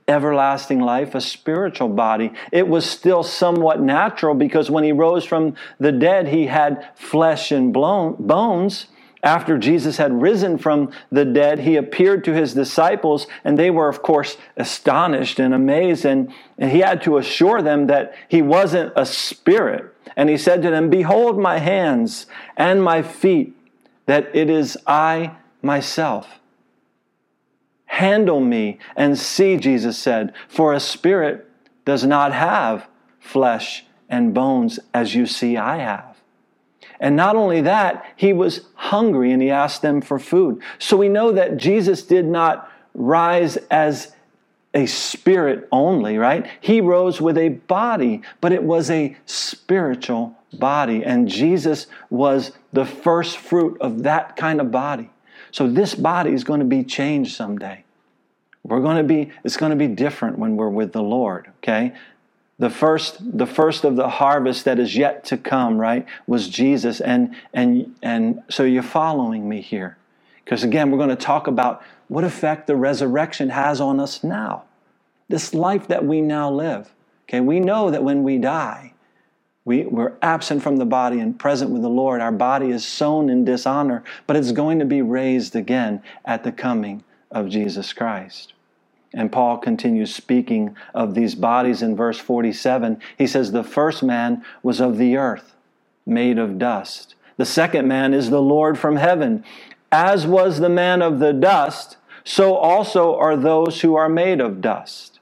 everlasting 0.06 0.80
life, 0.80 1.14
a 1.14 1.20
spiritual 1.20 1.88
body. 1.88 2.32
It 2.52 2.68
was 2.68 2.88
still 2.88 3.22
somewhat 3.22 3.80
natural 3.80 4.34
because 4.34 4.70
when 4.70 4.84
he 4.84 4.92
rose 4.92 5.24
from 5.24 5.56
the 5.78 5.92
dead, 5.92 6.28
he 6.28 6.46
had 6.46 6.88
flesh 6.94 7.50
and 7.50 7.72
bones. 7.72 8.86
After 9.22 9.56
Jesus 9.56 9.96
had 9.96 10.20
risen 10.20 10.58
from 10.58 10.92
the 11.10 11.24
dead, 11.24 11.60
he 11.60 11.76
appeared 11.76 12.24
to 12.24 12.34
his 12.34 12.52
disciples, 12.52 13.26
and 13.42 13.58
they 13.58 13.70
were, 13.70 13.88
of 13.88 14.02
course, 14.02 14.36
astonished 14.58 15.40
and 15.40 15.54
amazed. 15.54 16.04
And, 16.04 16.30
and 16.58 16.70
he 16.70 16.80
had 16.80 17.02
to 17.04 17.16
assure 17.16 17.62
them 17.62 17.86
that 17.86 18.14
he 18.28 18.42
wasn't 18.42 18.92
a 18.94 19.06
spirit. 19.06 19.94
And 20.14 20.28
he 20.28 20.36
said 20.36 20.60
to 20.62 20.70
them, 20.70 20.90
Behold 20.90 21.38
my 21.38 21.58
hands 21.58 22.26
and 22.58 22.82
my 22.82 23.00
feet, 23.00 23.56
that 24.04 24.28
it 24.36 24.50
is 24.50 24.76
I 24.86 25.36
myself. 25.62 26.38
Handle 27.94 28.40
me 28.40 28.78
and 28.96 29.16
see, 29.16 29.56
Jesus 29.56 29.96
said, 29.96 30.32
for 30.48 30.72
a 30.72 30.80
spirit 30.80 31.48
does 31.84 32.04
not 32.04 32.32
have 32.32 32.88
flesh 33.20 33.84
and 34.08 34.34
bones 34.34 34.80
as 34.92 35.14
you 35.14 35.26
see 35.26 35.56
I 35.56 35.76
have. 35.76 36.20
And 36.98 37.14
not 37.14 37.36
only 37.36 37.60
that, 37.60 38.04
he 38.16 38.32
was 38.32 38.62
hungry 38.74 39.30
and 39.30 39.40
he 39.40 39.48
asked 39.48 39.82
them 39.82 40.00
for 40.00 40.18
food. 40.18 40.60
So 40.80 40.96
we 40.96 41.08
know 41.08 41.30
that 41.30 41.56
Jesus 41.56 42.02
did 42.02 42.26
not 42.26 42.68
rise 42.94 43.58
as 43.70 44.12
a 44.74 44.86
spirit 44.86 45.68
only, 45.70 46.18
right? 46.18 46.48
He 46.60 46.80
rose 46.80 47.20
with 47.20 47.38
a 47.38 47.50
body, 47.50 48.22
but 48.40 48.50
it 48.50 48.64
was 48.64 48.90
a 48.90 49.16
spiritual 49.24 50.36
body. 50.52 51.04
And 51.04 51.28
Jesus 51.28 51.86
was 52.10 52.50
the 52.72 52.86
first 52.86 53.38
fruit 53.38 53.80
of 53.80 54.02
that 54.02 54.34
kind 54.34 54.60
of 54.60 54.72
body. 54.72 55.10
So 55.52 55.68
this 55.68 55.94
body 55.94 56.32
is 56.32 56.42
going 56.42 56.58
to 56.58 56.66
be 56.66 56.82
changed 56.82 57.36
someday. 57.36 57.83
We're 58.64 58.80
going 58.80 58.98
to 58.98 59.04
be, 59.04 59.32
it's 59.44 59.56
going 59.56 59.70
to 59.70 59.76
be 59.76 59.88
different 59.88 60.38
when 60.38 60.56
we're 60.56 60.70
with 60.70 60.92
the 60.92 61.02
Lord, 61.02 61.50
okay? 61.58 61.94
the 62.58 62.70
first 62.70 63.18
the 63.38 63.46
first 63.46 63.84
of 63.84 63.96
the 63.96 64.08
harvest 64.08 64.64
that 64.64 64.78
is 64.78 64.96
yet 64.96 65.24
to 65.24 65.36
come 65.36 65.78
right 65.78 66.06
was 66.26 66.48
jesus 66.48 67.00
and 67.00 67.36
and 67.52 67.94
and 68.02 68.42
so 68.48 68.64
you're 68.64 68.82
following 68.82 69.48
me 69.48 69.60
here. 69.60 69.98
Because 70.44 70.64
again 70.64 70.90
we're 70.90 70.98
going 70.98 71.10
to 71.10 71.16
talk 71.16 71.46
about 71.48 71.82
what 72.08 72.24
effect 72.24 72.66
the 72.66 72.76
resurrection 72.76 73.50
has 73.50 73.80
on 73.80 74.00
us 74.00 74.24
now. 74.24 74.64
This 75.28 75.54
life 75.54 75.88
that 75.88 76.06
we 76.06 76.22
now 76.22 76.50
live 76.50 76.92
okay? 77.28 77.40
We 77.40 77.60
know 77.60 77.90
that 77.90 78.04
when 78.04 78.24
we 78.24 78.38
die 78.38 78.92
we, 79.66 79.84
we're 79.86 80.14
absent 80.22 80.62
from 80.62 80.78
the 80.78 80.86
body 80.86 81.20
and 81.20 81.38
present 81.38 81.70
with 81.70 81.82
the 81.82 81.90
lord. 81.90 82.22
Our 82.22 82.32
body 82.32 82.70
is 82.70 82.86
sown 82.86 83.30
in 83.30 83.44
dishonor 83.44 84.04
but 84.26 84.36
it's 84.36 84.52
going 84.52 84.80
to 84.80 84.86
be 84.86 85.02
raised 85.02 85.56
again 85.56 86.02
at 86.24 86.44
the 86.44 86.52
coming 86.52 87.04
of 87.30 87.50
jesus 87.50 87.92
christ 87.92 88.53
and 89.14 89.30
Paul 89.30 89.58
continues 89.58 90.14
speaking 90.14 90.76
of 90.92 91.14
these 91.14 91.34
bodies 91.34 91.82
in 91.82 91.96
verse 91.96 92.18
47. 92.18 93.00
He 93.16 93.26
says, 93.26 93.52
The 93.52 93.64
first 93.64 94.02
man 94.02 94.44
was 94.62 94.80
of 94.80 94.98
the 94.98 95.16
earth, 95.16 95.54
made 96.04 96.38
of 96.38 96.58
dust. 96.58 97.14
The 97.36 97.46
second 97.46 97.88
man 97.88 98.12
is 98.12 98.30
the 98.30 98.42
Lord 98.42 98.78
from 98.78 98.96
heaven. 98.96 99.44
As 99.90 100.26
was 100.26 100.58
the 100.58 100.68
man 100.68 101.00
of 101.00 101.20
the 101.20 101.32
dust, 101.32 101.96
so 102.24 102.56
also 102.56 103.16
are 103.16 103.36
those 103.36 103.80
who 103.82 103.94
are 103.94 104.08
made 104.08 104.40
of 104.40 104.60
dust. 104.60 105.20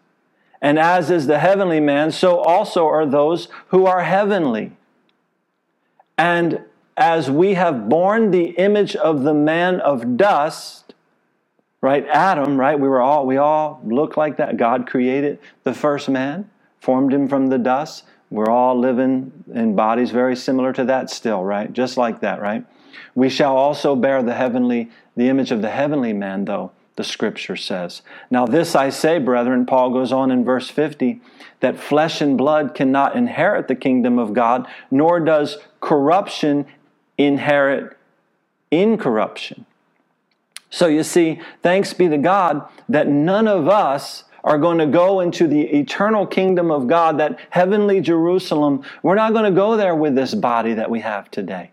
And 0.61 0.79
as 0.79 1.11
is 1.11 1.27
the 1.27 1.41
heavenly 1.41 1.81
man, 1.81 2.13
so 2.13 2.39
also 2.39 2.87
are 2.87 3.05
those 3.05 3.49
who 3.69 3.85
are 3.85 4.05
heavenly. 4.05 4.73
And 6.17 6.61
as 6.97 7.31
we 7.31 7.55
have 7.55 7.89
borne 7.89 8.31
the 8.31 8.51
image 8.51 8.95
of 8.97 9.23
the 9.23 9.35
man 9.35 9.81
of 9.81 10.17
dust, 10.17 10.82
right? 11.83 12.07
Adam, 12.07 12.57
right? 12.57 12.79
We 12.79 12.89
were 12.89 13.03
all 13.03 13.27
we 13.27 13.37
all 13.37 13.83
look 13.85 14.17
like 14.17 14.39
that. 14.39 14.57
God 14.57 14.87
created 14.87 15.39
the 15.65 15.75
first 15.75 16.09
man, 16.09 16.49
formed 16.81 17.13
him 17.13 17.29
from 17.29 17.49
the 17.49 17.59
dust. 17.59 18.05
We're 18.31 18.49
all 18.49 18.79
living 18.79 19.45
in 19.53 19.77
bodies 19.77 20.11
very 20.11 20.37
similar 20.37 20.73
to 20.73 20.85
that 20.87 21.11
still, 21.11 21.45
right? 21.45 21.71
Just 21.71 21.99
like 21.99 22.21
that, 22.21 22.41
right? 22.41 22.65
We 23.15 23.29
shall 23.29 23.57
also 23.57 23.95
bear 23.95 24.23
the 24.23 24.35
heavenly 24.35 24.91
the 25.17 25.29
image 25.29 25.51
of 25.51 25.61
the 25.61 25.71
heavenly 25.71 26.15
man 26.15 26.47
though, 26.47 26.73
the 26.97 27.05
scripture 27.05 27.57
says. 27.57 28.01
Now 28.31 28.47
this 28.47 28.75
I 28.75 28.89
say, 28.89 29.19
brethren, 29.19 29.67
Paul 29.67 29.91
goes 29.91 30.13
on 30.13 30.31
in 30.31 30.45
verse 30.45 30.71
50, 30.71 31.21
that 31.61 31.79
flesh 31.79 32.21
and 32.21 32.39
blood 32.39 32.75
cannot 32.75 33.17
inherit 33.17 33.69
the 33.69 33.75
kingdom 33.75 34.19
of 34.19 34.33
God, 34.33 34.67
nor 34.91 35.21
does 35.21 35.59
corruption 35.81 36.65
inherit 37.19 37.97
incorruption. 38.71 39.67
So 40.73 40.87
you 40.87 41.03
see, 41.03 41.39
thanks 41.61 41.93
be 41.93 42.09
to 42.09 42.17
God 42.17 42.67
that 42.89 43.07
none 43.07 43.47
of 43.47 43.69
us 43.69 44.25
are 44.43 44.57
going 44.57 44.79
to 44.79 44.87
go 44.87 45.21
into 45.21 45.47
the 45.47 45.61
eternal 45.61 46.27
kingdom 46.27 46.71
of 46.71 46.89
God, 46.89 47.19
that 47.19 47.39
heavenly 47.51 48.01
Jerusalem. 48.01 48.83
We're 49.03 49.15
not 49.15 49.35
going 49.35 49.45
to 49.45 49.55
go 49.55 49.77
there 49.77 49.95
with 49.95 50.15
this 50.15 50.35
body 50.35 50.73
that 50.75 50.91
we 50.91 51.01
have 51.01 51.31
today. 51.31 51.73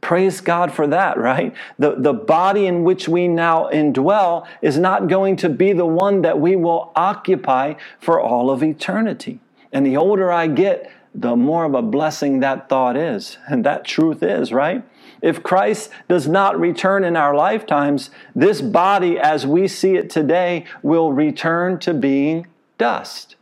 Praise 0.00 0.40
God 0.40 0.72
for 0.72 0.86
that, 0.86 1.18
right? 1.18 1.52
The, 1.80 1.96
the 1.96 2.12
body 2.12 2.66
in 2.66 2.84
which 2.84 3.08
we 3.08 3.26
now 3.26 3.68
indwell 3.72 4.46
is 4.62 4.78
not 4.78 5.08
going 5.08 5.36
to 5.38 5.48
be 5.48 5.72
the 5.72 5.84
one 5.84 6.22
that 6.22 6.38
we 6.38 6.54
will 6.54 6.92
occupy 6.94 7.74
for 7.98 8.20
all 8.20 8.50
of 8.50 8.62
eternity. 8.62 9.40
And 9.72 9.84
the 9.84 9.96
older 9.96 10.30
I 10.30 10.46
get, 10.46 10.90
the 11.12 11.34
more 11.34 11.64
of 11.64 11.74
a 11.74 11.82
blessing 11.82 12.38
that 12.40 12.68
thought 12.68 12.96
is, 12.96 13.36
and 13.48 13.64
that 13.64 13.84
truth 13.84 14.22
is, 14.22 14.52
right? 14.52 14.84
If 15.20 15.42
Christ 15.42 15.90
does 16.08 16.26
not 16.26 16.58
return 16.58 17.04
in 17.04 17.16
our 17.16 17.34
lifetimes, 17.34 18.10
this 18.34 18.60
body 18.60 19.18
as 19.18 19.46
we 19.46 19.68
see 19.68 19.96
it 19.96 20.10
today 20.10 20.64
will 20.82 21.12
return 21.12 21.78
to 21.80 21.94
being 21.94 22.46
dust. 22.78 23.36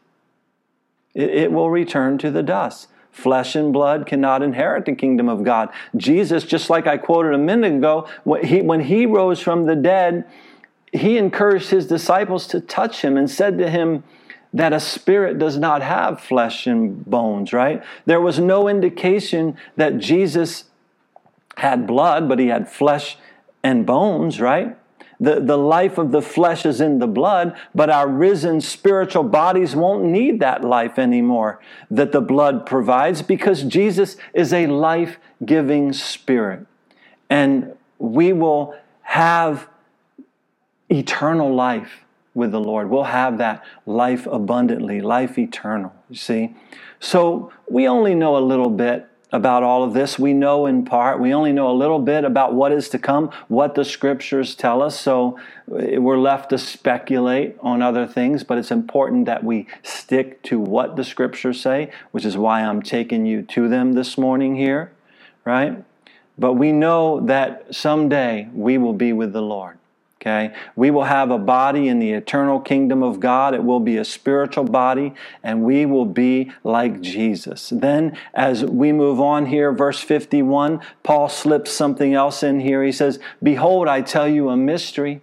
It, 1.14 1.50
will 1.50 1.70
return 1.70 2.18
to 2.18 2.30
the 2.30 2.42
dust. 2.42 2.88
Flesh 3.10 3.56
and 3.56 3.72
blood 3.72 4.06
cannot 4.06 4.42
inherit 4.42 4.84
the 4.84 4.94
kingdom 4.94 5.28
of 5.28 5.42
God. 5.42 5.70
Jesus, 5.96 6.44
just 6.44 6.70
like 6.70 6.86
I 6.86 6.96
quoted 6.96 7.34
a 7.34 7.38
minute 7.38 7.74
ago, 7.74 8.08
when 8.24 8.44
he, 8.44 8.60
when 8.60 8.80
he 8.80 9.06
rose 9.06 9.40
from 9.40 9.66
the 9.66 9.74
dead, 9.74 10.24
he 10.92 11.18
encouraged 11.18 11.70
his 11.70 11.86
disciples 11.86 12.46
to 12.48 12.60
touch 12.60 13.02
him 13.02 13.16
and 13.16 13.28
said 13.28 13.58
to 13.58 13.68
him, 13.68 14.04
that 14.52 14.72
a 14.72 14.80
spirit 14.80 15.38
does 15.38 15.56
not 15.56 15.82
have 15.82 16.20
flesh 16.20 16.66
and 16.66 17.04
bones, 17.06 17.52
right? 17.52 17.82
There 18.06 18.20
was 18.20 18.38
no 18.38 18.68
indication 18.68 19.56
that 19.76 19.98
Jesus 19.98 20.64
had 21.60 21.86
blood, 21.86 22.28
but 22.28 22.38
he 22.38 22.48
had 22.48 22.68
flesh 22.68 23.18
and 23.62 23.84
bones, 23.84 24.40
right? 24.40 24.76
The, 25.20 25.38
the 25.40 25.58
life 25.58 25.98
of 25.98 26.10
the 26.12 26.22
flesh 26.22 26.64
is 26.64 26.80
in 26.80 26.98
the 26.98 27.06
blood, 27.06 27.54
but 27.74 27.90
our 27.90 28.08
risen 28.08 28.62
spiritual 28.62 29.24
bodies 29.24 29.76
won't 29.76 30.04
need 30.04 30.40
that 30.40 30.64
life 30.64 30.98
anymore 30.98 31.60
that 31.90 32.12
the 32.12 32.22
blood 32.22 32.64
provides 32.64 33.20
because 33.20 33.62
Jesus 33.62 34.16
is 34.32 34.54
a 34.54 34.66
life 34.68 35.18
giving 35.44 35.92
spirit. 35.92 36.66
And 37.28 37.76
we 37.98 38.32
will 38.32 38.74
have 39.02 39.68
eternal 40.88 41.54
life 41.54 42.06
with 42.32 42.52
the 42.52 42.60
Lord. 42.60 42.88
We'll 42.88 43.04
have 43.04 43.36
that 43.36 43.62
life 43.84 44.26
abundantly, 44.26 45.02
life 45.02 45.38
eternal, 45.38 45.92
you 46.08 46.16
see? 46.16 46.54
So 46.98 47.52
we 47.68 47.86
only 47.86 48.14
know 48.14 48.38
a 48.38 48.40
little 48.40 48.70
bit 48.70 49.09
about 49.32 49.62
all 49.62 49.82
of 49.82 49.92
this. 49.92 50.18
We 50.18 50.32
know 50.32 50.66
in 50.66 50.84
part, 50.84 51.20
we 51.20 51.32
only 51.32 51.52
know 51.52 51.70
a 51.70 51.76
little 51.76 51.99
bit 51.99 52.25
about 52.25 52.54
what 52.54 52.72
is 52.72 52.88
to 52.90 52.99
come, 52.99 53.30
what 53.49 53.75
the 53.75 53.84
scriptures 53.84 54.54
tell 54.54 54.82
us. 54.82 54.99
So 54.99 55.38
eh, 55.78 55.99
we're 55.99 56.18
left 56.18 56.50
to 56.50 56.58
speculate 56.58 57.56
on 57.60 57.82
other 57.82 58.06
things, 58.06 58.44
but 58.44 58.58
it's 58.58 58.70
important 58.70 59.26
that 59.26 59.44
we 59.44 59.66
stick 59.82 60.42
to 60.44 60.58
what 60.58 60.96
the 60.96 61.04
scriptures 61.04 61.60
say, 61.60 61.90
which 62.10 62.25
is 62.25 62.37
why 62.37 62.62
I'm 62.62 62.82
taking 62.82 63.26
you 63.26 63.42
to 63.42 63.68
them 63.68 63.92
this 63.92 64.18
morning 64.18 64.56
here, 64.56 64.92
right? 65.44 65.84
But 66.38 66.54
we 66.54 66.72
know 66.72 67.20
that 67.26 67.75
someday 67.75 68.49
we 68.54 68.78
will 68.78 68.94
be 68.94 69.12
with 69.12 69.32
the 69.32 69.42
Lord. 69.42 69.79
Okay? 70.20 70.52
We 70.76 70.90
will 70.90 71.04
have 71.04 71.30
a 71.30 71.38
body 71.38 71.88
in 71.88 71.98
the 71.98 72.12
eternal 72.12 72.60
kingdom 72.60 73.02
of 73.02 73.20
God. 73.20 73.54
It 73.54 73.64
will 73.64 73.80
be 73.80 73.96
a 73.96 74.04
spiritual 74.04 74.64
body, 74.64 75.14
and 75.42 75.64
we 75.64 75.86
will 75.86 76.04
be 76.04 76.52
like 76.62 77.00
Jesus. 77.00 77.70
Then, 77.74 78.16
as 78.34 78.62
we 78.62 78.92
move 78.92 79.18
on 79.18 79.46
here, 79.46 79.72
verse 79.72 80.00
51, 80.00 80.80
Paul 81.02 81.30
slips 81.30 81.72
something 81.72 82.12
else 82.12 82.42
in 82.42 82.60
here. 82.60 82.84
He 82.84 82.92
says, 82.92 83.18
Behold, 83.42 83.88
I 83.88 84.02
tell 84.02 84.28
you 84.28 84.50
a 84.50 84.56
mystery. 84.56 85.22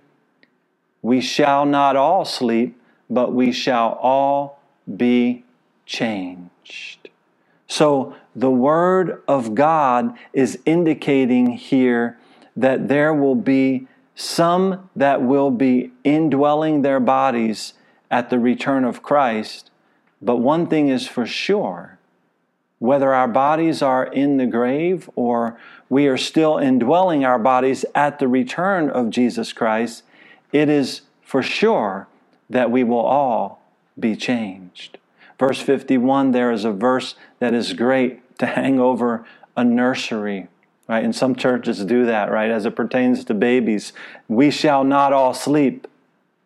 We 1.03 1.21
shall 1.21 1.65
not 1.65 1.95
all 1.95 2.25
sleep, 2.25 2.79
but 3.07 3.31
we 3.33 3.51
shall 3.51 3.99
all 4.01 4.59
be 4.95 5.43
changed. 5.85 7.09
So, 7.67 8.15
the 8.35 8.51
Word 8.51 9.21
of 9.27 9.53
God 9.53 10.17
is 10.33 10.59
indicating 10.65 11.51
here 11.51 12.17
that 12.55 12.87
there 12.87 13.13
will 13.13 13.35
be 13.35 13.87
some 14.19 14.89
that 14.95 15.21
will 15.21 15.51
be 15.51 15.91
indwelling 16.03 16.81
their 16.81 16.99
bodies 16.99 17.73
at 18.09 18.31
the 18.31 18.39
return 18.39 18.83
of 18.83 19.03
Christ. 19.03 19.69
But 20.19 20.37
one 20.37 20.65
thing 20.65 20.89
is 20.89 21.07
for 21.07 21.27
sure 21.27 21.99
whether 22.79 23.13
our 23.13 23.27
bodies 23.27 23.81
are 23.83 24.05
in 24.05 24.37
the 24.37 24.47
grave 24.47 25.07
or 25.15 25.59
we 25.87 26.07
are 26.07 26.17
still 26.17 26.57
indwelling 26.57 27.23
our 27.23 27.37
bodies 27.37 27.85
at 27.93 28.17
the 28.17 28.27
return 28.27 28.89
of 28.89 29.11
Jesus 29.11 29.53
Christ, 29.53 30.03
it 30.51 30.67
is 30.67 31.01
for 31.21 31.43
sure 31.43 32.07
that 32.49 32.71
we 32.71 32.83
will 32.83 33.05
all 33.05 33.61
be 33.99 34.15
changed. 34.15 34.97
Verse 35.39 35.59
51, 35.59 36.31
there 36.31 36.51
is 36.51 36.65
a 36.65 36.71
verse 36.71 37.15
that 37.37 37.53
is 37.53 37.73
great 37.73 38.37
to 38.39 38.47
hang 38.47 38.79
over 38.79 39.25
a 39.55 39.63
nursery 39.63 40.47
right? 40.87 41.03
And 41.03 41.15
some 41.15 41.35
churches 41.35 41.83
do 41.85 42.05
that, 42.05 42.31
right? 42.31 42.49
As 42.49 42.65
it 42.65 42.75
pertains 42.75 43.23
to 43.25 43.33
babies, 43.33 43.93
we 44.27 44.51
shall 44.51 44.83
not 44.83 45.13
all 45.13 45.33
sleep, 45.33 45.87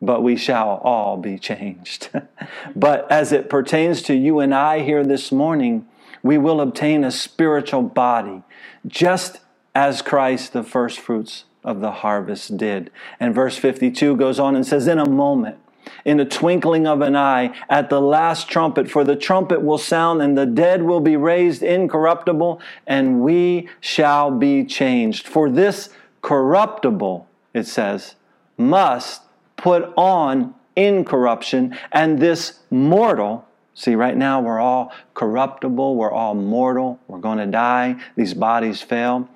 but 0.02 0.24
we 0.24 0.36
shall 0.36 0.82
all 0.84 1.18
be 1.18 1.38
changed. 1.38 2.10
but 2.76 3.10
as 3.12 3.32
it 3.32 3.50
pertains 3.50 4.02
to 4.04 4.16
you 4.16 4.40
and 4.40 4.54
I 4.54 4.82
here 4.82 5.04
this 5.04 5.32
morning, 5.32 5.88
we 6.24 6.38
will 6.38 6.62
obtain 6.62 7.04
a 7.04 7.12
spiritual 7.12 7.84
body, 7.84 8.44
just 8.88 9.40
as 9.74 10.02
Christ, 10.02 10.54
the 10.54 10.64
first 10.64 11.00
fruits 11.00 11.46
of 11.64 11.82
the 11.82 11.92
harvest, 11.92 12.58
did. 12.58 12.92
And 13.20 13.34
verse 13.34 13.58
52 13.58 14.16
goes 14.18 14.40
on 14.40 14.56
and 14.56 14.66
says, 14.66 14.88
In 14.88 15.00
a 15.00 15.10
moment, 15.10 15.58
in 16.06 16.18
the 16.18 16.26
twinkling 16.26 16.88
of 16.88 17.02
an 17.02 17.16
eye 17.16 17.56
at 17.70 17.90
the 17.90 18.02
last 18.02 18.50
trumpet, 18.50 18.90
for 18.90 19.04
the 19.04 19.16
trumpet 19.16 19.62
will 19.62 19.78
sound 19.78 20.22
and 20.22 20.38
the 20.38 20.46
dead 20.46 20.84
will 20.84 21.00
be 21.00 21.16
raised 21.16 21.64
incorruptible, 21.64 22.62
and 22.88 23.22
we 23.22 23.70
shall 23.80 24.32
be 24.32 24.66
changed. 24.66 25.28
For 25.28 25.50
this 25.50 25.90
corruptible, 26.22 27.28
it 27.54 27.68
says, 27.68 28.16
must 28.58 29.24
put 29.58 29.92
on 29.96 30.56
incorruption, 30.76 31.78
and 31.92 32.20
this 32.20 32.60
mortal, 32.70 33.48
see, 33.74 33.96
right 33.96 34.16
now 34.16 34.42
we're 34.42 34.60
all 34.60 34.94
corruptible, 35.14 35.96
we're 35.96 36.12
all 36.12 36.34
mortal, 36.34 37.00
we're 37.08 37.20
going 37.20 37.38
to 37.38 37.46
die, 37.46 37.96
these 38.16 38.34
bodies 38.34 38.82
fail, 38.82 39.28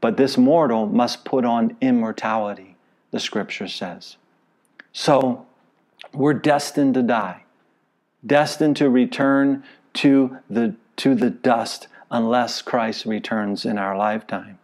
but 0.00 0.16
this 0.16 0.36
mortal 0.36 0.86
must 0.86 1.24
put 1.24 1.44
on 1.44 1.76
immortality, 1.80 2.76
the 3.10 3.18
scripture 3.18 3.66
says. 3.66 4.16
So, 4.92 5.46
we're 6.12 6.34
destined 6.34 6.94
to 6.94 7.02
die, 7.02 7.44
destined 8.24 8.76
to 8.76 8.88
return 8.90 9.64
to 9.94 10.38
the, 10.50 10.74
to 10.96 11.14
the 11.14 11.30
dust 11.30 11.88
unless 12.10 12.62
Christ 12.62 13.06
returns 13.06 13.64
in 13.64 13.78
our 13.78 13.96
lifetime. 13.96 14.58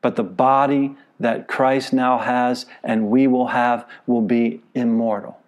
But 0.00 0.16
the 0.16 0.24
body 0.24 0.96
that 1.18 1.48
Christ 1.48 1.92
now 1.92 2.18
has 2.18 2.66
and 2.84 3.10
we 3.10 3.26
will 3.26 3.48
have 3.48 3.88
will 4.06 4.22
be 4.22 4.62
immortal, 4.74 5.38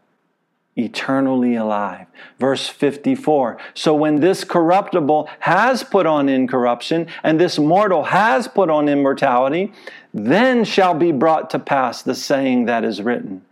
eternally 0.76 1.54
alive. 1.54 2.06
Verse 2.38 2.68
54 2.68 3.58
So 3.74 3.94
when 3.94 4.20
this 4.20 4.44
corruptible 4.44 5.28
has 5.40 5.84
put 5.84 6.06
on 6.06 6.28
incorruption 6.28 7.06
and 7.22 7.38
this 7.38 7.58
mortal 7.58 8.04
has 8.04 8.48
put 8.48 8.70
on 8.70 8.88
immortality, 8.88 9.72
then 10.12 10.64
shall 10.64 10.94
be 10.94 11.12
brought 11.12 11.50
to 11.50 11.58
pass 11.58 12.02
the 12.02 12.14
saying 12.14 12.64
that 12.64 12.84
is 12.84 13.02
written 13.02 13.42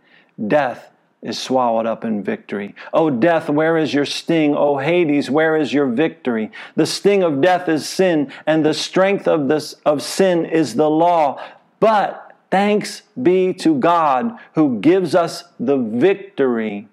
Death 0.47 0.91
is 1.27 1.37
swallowed 1.37 1.85
up 1.85 2.05
in 2.05 2.23
victory. 2.23 2.73
O 2.93 3.09
death, 3.09 3.49
where 3.49 3.77
is 3.77 3.93
your 3.93 4.05
sting? 4.05 4.55
O 4.55 4.77
Hades, 4.77 5.29
where 5.29 5.57
is 5.57 5.73
your 5.73 5.87
victory? 5.87 6.51
The 6.75 6.85
sting 6.85 7.21
of 7.21 7.41
death 7.41 7.67
is 7.67 7.87
sin, 7.87 8.31
and 8.45 8.65
the 8.65 8.73
strength 8.73 9.27
of 9.27 9.47
this 9.47 9.73
of 9.85 10.01
sin 10.01 10.45
is 10.45 10.75
the 10.75 10.89
law. 10.89 11.43
But 11.79 12.33
thanks 12.49 13.03
be 13.21 13.53
to 13.55 13.75
God 13.75 14.39
who 14.53 14.79
gives 14.79 15.13
us 15.13 15.43
the 15.59 15.77
victory 15.77 16.87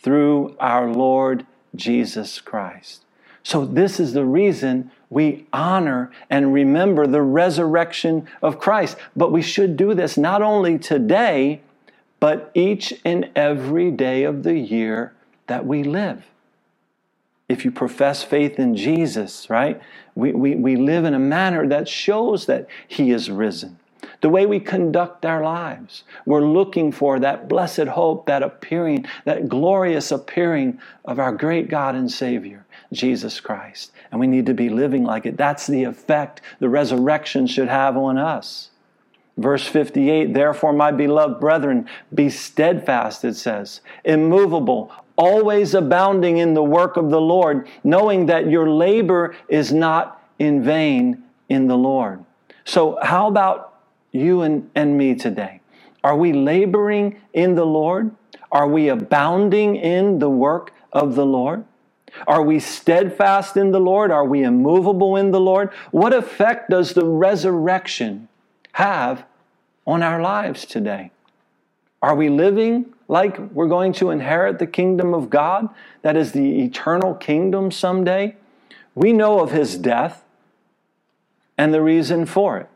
through 0.00 0.56
our 0.58 0.90
Lord 0.90 1.46
Jesus 1.76 2.40
Christ. 2.40 3.04
So 3.42 3.66
this 3.66 4.00
is 4.00 4.12
the 4.12 4.24
reason 4.24 4.90
we 5.10 5.46
honor 5.52 6.10
and 6.30 6.54
remember 6.54 7.06
the 7.06 7.22
resurrection 7.22 8.26
of 8.40 8.58
Christ. 8.58 8.96
But 9.14 9.30
we 9.30 9.42
should 9.42 9.76
do 9.76 9.94
this 9.94 10.16
not 10.16 10.40
only 10.40 10.78
today, 10.78 11.60
but 12.22 12.52
each 12.54 12.94
and 13.04 13.28
every 13.34 13.90
day 13.90 14.22
of 14.22 14.44
the 14.44 14.56
year 14.56 15.12
that 15.48 15.66
we 15.66 15.82
live. 15.82 16.24
If 17.48 17.64
you 17.64 17.72
profess 17.72 18.22
faith 18.22 18.60
in 18.60 18.76
Jesus, 18.76 19.50
right, 19.50 19.82
we, 20.14 20.30
we, 20.30 20.54
we 20.54 20.76
live 20.76 21.04
in 21.04 21.14
a 21.14 21.18
manner 21.18 21.66
that 21.66 21.88
shows 21.88 22.46
that 22.46 22.68
He 22.86 23.10
is 23.10 23.28
risen. 23.28 23.76
The 24.20 24.28
way 24.28 24.46
we 24.46 24.60
conduct 24.60 25.26
our 25.26 25.42
lives, 25.42 26.04
we're 26.24 26.46
looking 26.46 26.92
for 26.92 27.18
that 27.18 27.48
blessed 27.48 27.88
hope, 27.88 28.26
that 28.26 28.44
appearing, 28.44 29.04
that 29.24 29.48
glorious 29.48 30.12
appearing 30.12 30.78
of 31.04 31.18
our 31.18 31.32
great 31.32 31.68
God 31.68 31.96
and 31.96 32.08
Savior, 32.08 32.64
Jesus 32.92 33.40
Christ. 33.40 33.90
And 34.12 34.20
we 34.20 34.28
need 34.28 34.46
to 34.46 34.54
be 34.54 34.68
living 34.68 35.02
like 35.02 35.26
it. 35.26 35.36
That's 35.36 35.66
the 35.66 35.82
effect 35.82 36.40
the 36.60 36.68
resurrection 36.68 37.48
should 37.48 37.66
have 37.66 37.96
on 37.96 38.16
us. 38.16 38.68
Verse 39.36 39.66
58 39.66 40.34
Therefore, 40.34 40.72
my 40.72 40.90
beloved 40.90 41.40
brethren, 41.40 41.88
be 42.14 42.28
steadfast, 42.28 43.24
it 43.24 43.34
says, 43.34 43.80
immovable, 44.04 44.92
always 45.16 45.74
abounding 45.74 46.38
in 46.38 46.54
the 46.54 46.62
work 46.62 46.96
of 46.96 47.10
the 47.10 47.20
Lord, 47.20 47.68
knowing 47.84 48.26
that 48.26 48.50
your 48.50 48.68
labor 48.68 49.34
is 49.48 49.72
not 49.72 50.22
in 50.38 50.62
vain 50.62 51.22
in 51.48 51.66
the 51.66 51.76
Lord. 51.76 52.24
So, 52.64 52.98
how 53.02 53.28
about 53.28 53.80
you 54.12 54.42
and, 54.42 54.70
and 54.74 54.96
me 54.96 55.14
today? 55.14 55.60
Are 56.04 56.16
we 56.16 56.32
laboring 56.32 57.20
in 57.32 57.54
the 57.54 57.66
Lord? 57.66 58.14
Are 58.50 58.68
we 58.68 58.88
abounding 58.88 59.76
in 59.76 60.18
the 60.18 60.28
work 60.28 60.72
of 60.92 61.14
the 61.14 61.24
Lord? 61.24 61.64
Are 62.26 62.42
we 62.42 62.58
steadfast 62.58 63.56
in 63.56 63.70
the 63.70 63.80
Lord? 63.80 64.10
Are 64.10 64.26
we 64.26 64.42
immovable 64.42 65.16
in 65.16 65.30
the 65.30 65.40
Lord? 65.40 65.70
What 65.90 66.12
effect 66.12 66.68
does 66.68 66.92
the 66.92 67.06
resurrection 67.06 68.28
have 68.72 69.24
on 69.86 70.02
our 70.02 70.20
lives 70.20 70.64
today? 70.64 71.10
Are 72.00 72.14
we 72.14 72.28
living 72.28 72.92
like 73.08 73.38
we're 73.52 73.68
going 73.68 73.92
to 73.94 74.10
inherit 74.10 74.58
the 74.58 74.66
kingdom 74.66 75.14
of 75.14 75.30
God, 75.30 75.68
that 76.02 76.16
is 76.16 76.32
the 76.32 76.62
eternal 76.62 77.14
kingdom 77.14 77.70
someday? 77.70 78.36
We 78.94 79.12
know 79.12 79.40
of 79.40 79.52
his 79.52 79.76
death 79.78 80.24
and 81.56 81.72
the 81.72 81.82
reason 81.82 82.26
for 82.26 82.58
it. 82.58 82.68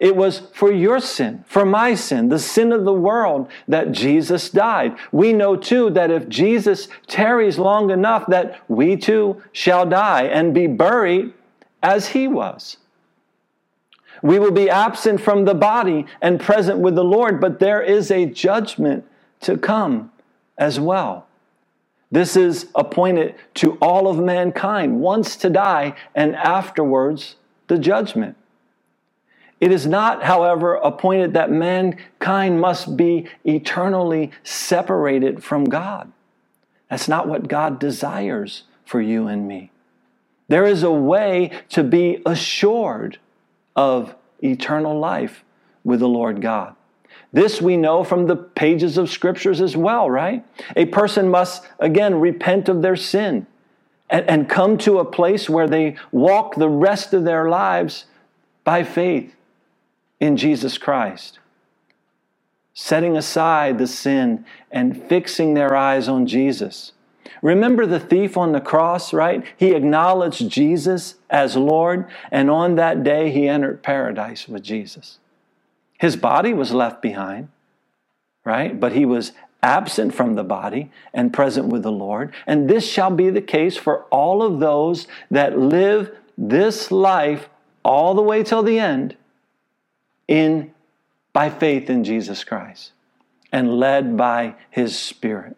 It 0.00 0.16
was 0.16 0.40
for 0.52 0.72
your 0.72 1.00
sin, 1.00 1.44
for 1.46 1.64
my 1.64 1.94
sin, 1.94 2.28
the 2.28 2.38
sin 2.38 2.72
of 2.72 2.84
the 2.84 2.92
world 2.92 3.48
that 3.68 3.92
Jesus 3.92 4.48
died. 4.50 4.96
We 5.10 5.32
know 5.32 5.56
too 5.56 5.90
that 5.90 6.10
if 6.10 6.28
Jesus 6.28 6.88
tarries 7.06 7.58
long 7.58 7.90
enough 7.90 8.26
that 8.28 8.62
we 8.68 8.96
too 8.96 9.42
shall 9.52 9.86
die 9.86 10.24
and 10.24 10.54
be 10.54 10.66
buried 10.66 11.34
as 11.82 12.08
he 12.08 12.26
was. 12.26 12.78
We 14.22 14.38
will 14.38 14.52
be 14.52 14.70
absent 14.70 15.20
from 15.20 15.44
the 15.44 15.54
body 15.54 16.06
and 16.20 16.40
present 16.40 16.78
with 16.78 16.94
the 16.94 17.04
Lord, 17.04 17.40
but 17.40 17.58
there 17.58 17.82
is 17.82 18.10
a 18.10 18.24
judgment 18.24 19.04
to 19.40 19.58
come 19.58 20.12
as 20.56 20.78
well. 20.78 21.26
This 22.10 22.36
is 22.36 22.68
appointed 22.74 23.34
to 23.54 23.78
all 23.80 24.06
of 24.06 24.18
mankind, 24.18 25.00
once 25.00 25.34
to 25.36 25.50
die, 25.50 25.94
and 26.14 26.36
afterwards 26.36 27.36
the 27.66 27.78
judgment. 27.78 28.36
It 29.60 29.72
is 29.72 29.86
not, 29.86 30.24
however, 30.24 30.74
appointed 30.74 31.34
that 31.34 31.50
mankind 31.50 32.60
must 32.60 32.96
be 32.96 33.28
eternally 33.44 34.30
separated 34.44 35.42
from 35.42 35.64
God. 35.64 36.12
That's 36.90 37.08
not 37.08 37.28
what 37.28 37.48
God 37.48 37.78
desires 37.78 38.64
for 38.84 39.00
you 39.00 39.26
and 39.26 39.48
me. 39.48 39.70
There 40.48 40.66
is 40.66 40.82
a 40.82 40.92
way 40.92 41.50
to 41.70 41.82
be 41.82 42.20
assured 42.26 43.18
of 43.76 44.14
eternal 44.42 44.98
life 44.98 45.44
with 45.84 46.00
the 46.00 46.08
Lord 46.08 46.40
God. 46.42 46.74
This 47.32 47.62
we 47.62 47.76
know 47.76 48.04
from 48.04 48.26
the 48.26 48.36
pages 48.36 48.98
of 48.98 49.10
scriptures 49.10 49.60
as 49.60 49.76
well, 49.76 50.10
right? 50.10 50.44
A 50.76 50.86
person 50.86 51.30
must, 51.30 51.68
again, 51.78 52.20
repent 52.20 52.68
of 52.68 52.82
their 52.82 52.96
sin 52.96 53.46
and, 54.10 54.28
and 54.28 54.48
come 54.48 54.78
to 54.78 54.98
a 54.98 55.04
place 55.04 55.48
where 55.48 55.68
they 55.68 55.96
walk 56.12 56.56
the 56.56 56.68
rest 56.68 57.14
of 57.14 57.24
their 57.24 57.48
lives 57.48 58.06
by 58.64 58.84
faith 58.84 59.34
in 60.20 60.36
Jesus 60.36 60.78
Christ. 60.78 61.38
setting 62.74 63.16
aside 63.16 63.78
the 63.78 63.86
sin 63.86 64.44
and 64.70 65.02
fixing 65.08 65.54
their 65.54 65.74
eyes 65.74 66.08
on 66.08 66.26
Jesus. 66.26 66.92
Remember 67.42 67.86
the 67.86 68.00
thief 68.00 68.36
on 68.36 68.52
the 68.52 68.60
cross, 68.60 69.12
right? 69.12 69.44
He 69.56 69.72
acknowledged 69.72 70.48
Jesus 70.48 71.16
as 71.30 71.56
Lord, 71.56 72.08
and 72.30 72.50
on 72.50 72.76
that 72.76 73.02
day 73.02 73.30
he 73.30 73.48
entered 73.48 73.82
paradise 73.82 74.48
with 74.48 74.62
Jesus. 74.62 75.18
His 75.98 76.16
body 76.16 76.52
was 76.52 76.72
left 76.72 77.02
behind, 77.02 77.48
right? 78.44 78.78
But 78.78 78.92
he 78.92 79.04
was 79.04 79.32
absent 79.62 80.14
from 80.14 80.34
the 80.34 80.44
body 80.44 80.90
and 81.14 81.32
present 81.32 81.68
with 81.68 81.82
the 81.82 81.92
Lord. 81.92 82.34
And 82.46 82.68
this 82.68 82.86
shall 82.86 83.10
be 83.10 83.30
the 83.30 83.40
case 83.40 83.76
for 83.76 84.02
all 84.04 84.42
of 84.42 84.58
those 84.58 85.06
that 85.30 85.58
live 85.58 86.16
this 86.36 86.90
life 86.90 87.48
all 87.84 88.14
the 88.14 88.22
way 88.22 88.42
till 88.42 88.62
the 88.62 88.78
end 88.78 89.16
in 90.26 90.72
by 91.32 91.50
faith 91.50 91.88
in 91.88 92.04
Jesus 92.04 92.44
Christ 92.44 92.92
and 93.50 93.78
led 93.78 94.16
by 94.16 94.54
his 94.70 94.98
spirit. 94.98 95.56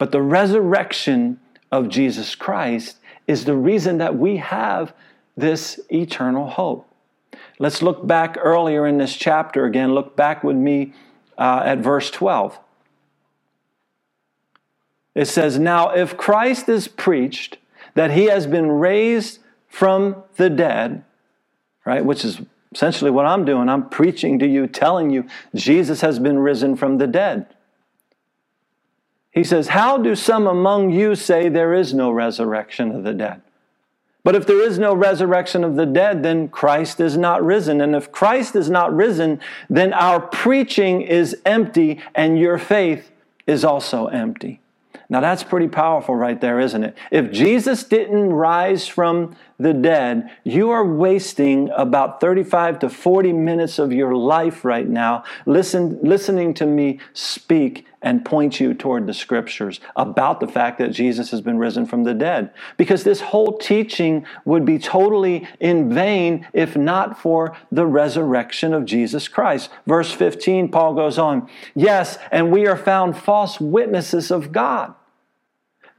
But 0.00 0.12
the 0.12 0.22
resurrection 0.22 1.38
of 1.70 1.90
Jesus 1.90 2.34
Christ 2.34 2.96
is 3.26 3.44
the 3.44 3.54
reason 3.54 3.98
that 3.98 4.16
we 4.16 4.38
have 4.38 4.94
this 5.36 5.78
eternal 5.92 6.48
hope. 6.48 6.88
Let's 7.58 7.82
look 7.82 8.06
back 8.06 8.38
earlier 8.40 8.86
in 8.86 8.96
this 8.96 9.14
chapter 9.14 9.66
again. 9.66 9.92
Look 9.92 10.16
back 10.16 10.42
with 10.42 10.56
me 10.56 10.94
uh, 11.36 11.64
at 11.66 11.80
verse 11.80 12.10
12. 12.10 12.58
It 15.14 15.26
says, 15.26 15.58
Now, 15.58 15.90
if 15.90 16.16
Christ 16.16 16.70
is 16.70 16.88
preached 16.88 17.58
that 17.92 18.12
he 18.12 18.24
has 18.24 18.46
been 18.46 18.72
raised 18.72 19.40
from 19.68 20.22
the 20.36 20.48
dead, 20.48 21.04
right, 21.84 22.02
which 22.02 22.24
is 22.24 22.40
essentially 22.72 23.10
what 23.10 23.26
I'm 23.26 23.44
doing, 23.44 23.68
I'm 23.68 23.90
preaching 23.90 24.38
to 24.38 24.46
you, 24.46 24.66
telling 24.66 25.10
you 25.10 25.26
Jesus 25.54 26.00
has 26.00 26.18
been 26.18 26.38
risen 26.38 26.74
from 26.74 26.96
the 26.96 27.06
dead. 27.06 27.54
He 29.30 29.44
says, 29.44 29.68
How 29.68 29.96
do 29.98 30.14
some 30.14 30.46
among 30.46 30.90
you 30.90 31.14
say 31.14 31.48
there 31.48 31.74
is 31.74 31.94
no 31.94 32.10
resurrection 32.10 32.92
of 32.92 33.04
the 33.04 33.14
dead? 33.14 33.42
But 34.22 34.34
if 34.34 34.46
there 34.46 34.60
is 34.60 34.78
no 34.78 34.94
resurrection 34.94 35.64
of 35.64 35.76
the 35.76 35.86
dead, 35.86 36.22
then 36.22 36.48
Christ 36.48 37.00
is 37.00 37.16
not 37.16 37.42
risen. 37.42 37.80
And 37.80 37.94
if 37.94 38.12
Christ 38.12 38.54
is 38.54 38.68
not 38.68 38.94
risen, 38.94 39.40
then 39.70 39.94
our 39.94 40.20
preaching 40.20 41.00
is 41.00 41.36
empty 41.46 42.00
and 42.14 42.38
your 42.38 42.58
faith 42.58 43.10
is 43.46 43.64
also 43.64 44.08
empty. 44.08 44.60
Now 45.08 45.20
that's 45.20 45.42
pretty 45.42 45.66
powerful 45.66 46.14
right 46.14 46.40
there, 46.40 46.60
isn't 46.60 46.84
it? 46.84 46.96
If 47.10 47.32
Jesus 47.32 47.82
didn't 47.82 48.32
rise 48.32 48.86
from 48.86 49.34
the 49.58 49.72
dead, 49.72 50.30
you 50.44 50.70
are 50.70 50.84
wasting 50.86 51.68
about 51.70 52.20
35 52.20 52.78
to 52.80 52.88
40 52.88 53.32
minutes 53.32 53.80
of 53.80 53.92
your 53.92 54.14
life 54.14 54.64
right 54.64 54.88
now 54.88 55.24
listen, 55.46 55.98
listening 56.02 56.54
to 56.54 56.66
me 56.66 57.00
speak 57.12 57.86
and 58.02 58.24
point 58.24 58.60
you 58.60 58.72
toward 58.72 59.06
the 59.06 59.14
scriptures 59.14 59.80
about 59.96 60.40
the 60.40 60.48
fact 60.48 60.78
that 60.78 60.90
Jesus 60.90 61.30
has 61.30 61.40
been 61.40 61.58
risen 61.58 61.86
from 61.86 62.04
the 62.04 62.14
dead. 62.14 62.50
Because 62.76 63.04
this 63.04 63.20
whole 63.20 63.58
teaching 63.58 64.24
would 64.44 64.64
be 64.64 64.78
totally 64.78 65.46
in 65.58 65.92
vain 65.92 66.46
if 66.52 66.76
not 66.76 67.20
for 67.20 67.56
the 67.70 67.86
resurrection 67.86 68.72
of 68.72 68.84
Jesus 68.84 69.28
Christ. 69.28 69.70
Verse 69.86 70.12
15, 70.12 70.70
Paul 70.70 70.94
goes 70.94 71.18
on, 71.18 71.48
Yes, 71.74 72.18
and 72.30 72.50
we 72.50 72.66
are 72.66 72.76
found 72.76 73.16
false 73.16 73.60
witnesses 73.60 74.30
of 74.30 74.52
God 74.52 74.94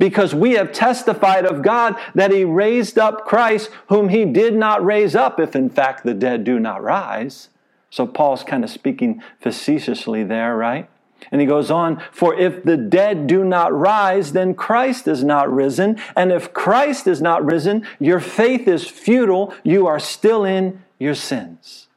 because 0.02 0.34
we 0.34 0.54
have 0.54 0.72
testified 0.72 1.46
of 1.46 1.62
God 1.62 1.96
that 2.16 2.32
He 2.32 2.44
raised 2.44 2.98
up 2.98 3.28
Christ, 3.28 3.70
whom 3.90 4.10
He 4.10 4.26
did 4.26 4.56
not 4.56 4.84
raise 4.84 5.16
up, 5.16 5.40
if 5.40 5.56
in 5.56 5.70
fact 5.70 6.04
the 6.04 6.16
dead 6.16 6.44
do 6.44 6.60
not 6.60 6.82
rise. 6.82 7.50
So 7.92 8.08
Paul's 8.08 8.44
kind 8.44 8.64
of 8.64 8.72
speaking 8.72 9.22
facetiously 9.40 10.24
there, 10.24 10.58
right? 10.58 10.90
And 11.32 11.40
he 11.40 11.48
goes 11.48 11.70
on, 11.70 12.02
For 12.12 12.34
if 12.34 12.64
the 12.64 12.78
dead 12.78 13.28
do 13.28 13.44
not 13.44 13.78
rise, 13.78 14.34
then 14.34 14.56
Christ 14.56 15.08
is 15.08 15.24
not 15.24 15.52
risen. 15.54 16.00
And 16.16 16.32
if 16.32 16.54
Christ 16.54 17.06
is 17.08 17.22
not 17.22 17.46
risen, 17.46 17.86
your 18.00 18.20
faith 18.20 18.68
is 18.68 18.88
futile. 18.88 19.54
You 19.64 19.88
are 19.88 20.00
still 20.00 20.44
in 20.44 20.84
your 20.98 21.16
sins. 21.16 21.88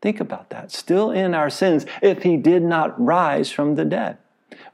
Think 0.00 0.20
about 0.20 0.50
that. 0.50 0.70
Still 0.70 1.10
in 1.10 1.34
our 1.34 1.50
sins 1.50 1.84
if 2.00 2.22
he 2.22 2.36
did 2.36 2.62
not 2.62 2.98
rise 3.02 3.50
from 3.50 3.74
the 3.74 3.84
dead. 3.84 4.18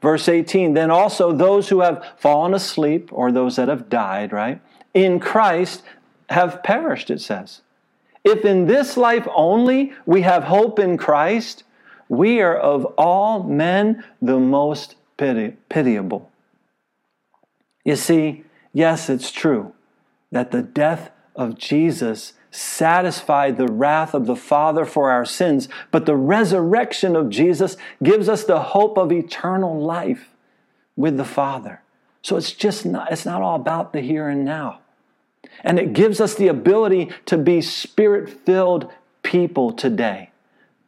Verse 0.01 0.29
18, 0.29 0.73
then 0.73 0.91
also 0.91 1.31
those 1.31 1.69
who 1.69 1.81
have 1.81 2.05
fallen 2.17 2.53
asleep, 2.53 3.09
or 3.11 3.31
those 3.31 3.55
that 3.55 3.69
have 3.69 3.89
died, 3.89 4.31
right, 4.31 4.61
in 4.93 5.19
Christ 5.19 5.83
have 6.29 6.61
perished, 6.63 7.09
it 7.09 7.21
says. 7.21 7.61
If 8.23 8.45
in 8.45 8.65
this 8.65 8.97
life 8.97 9.27
only 9.33 9.93
we 10.05 10.21
have 10.21 10.43
hope 10.43 10.79
in 10.79 10.97
Christ, 10.97 11.63
we 12.09 12.41
are 12.41 12.55
of 12.55 12.85
all 12.97 13.43
men 13.43 14.03
the 14.21 14.39
most 14.39 14.95
piti- 15.17 15.57
pitiable. 15.69 16.31
You 17.83 17.95
see, 17.95 18.43
yes, 18.73 19.09
it's 19.09 19.31
true 19.31 19.73
that 20.31 20.51
the 20.51 20.61
death 20.61 21.11
of 21.35 21.57
Jesus 21.57 22.33
satisfied 22.51 23.57
the 23.57 23.67
wrath 23.67 24.13
of 24.13 24.25
the 24.25 24.35
Father 24.35 24.85
for 24.85 25.11
our 25.11 25.25
sins, 25.25 25.67
but 25.91 26.05
the 26.05 26.15
resurrection 26.15 27.15
of 27.15 27.29
Jesus 27.29 27.75
gives 28.01 28.29
us 28.29 28.43
the 28.43 28.61
hope 28.61 28.97
of 28.97 29.11
eternal 29.11 29.79
life 29.79 30.29
with 30.95 31.17
the 31.17 31.25
Father. 31.25 31.81
So 32.21 32.37
it's 32.37 32.53
just 32.53 32.85
not, 32.85 33.11
it's 33.11 33.25
not 33.25 33.41
all 33.41 33.55
about 33.55 33.93
the 33.93 34.01
here 34.01 34.29
and 34.29 34.45
now. 34.45 34.79
And 35.63 35.77
it 35.77 35.93
gives 35.93 36.19
us 36.19 36.35
the 36.35 36.47
ability 36.47 37.11
to 37.27 37.37
be 37.37 37.61
spirit 37.61 38.29
filled 38.29 38.91
people 39.21 39.71
today. 39.73 40.31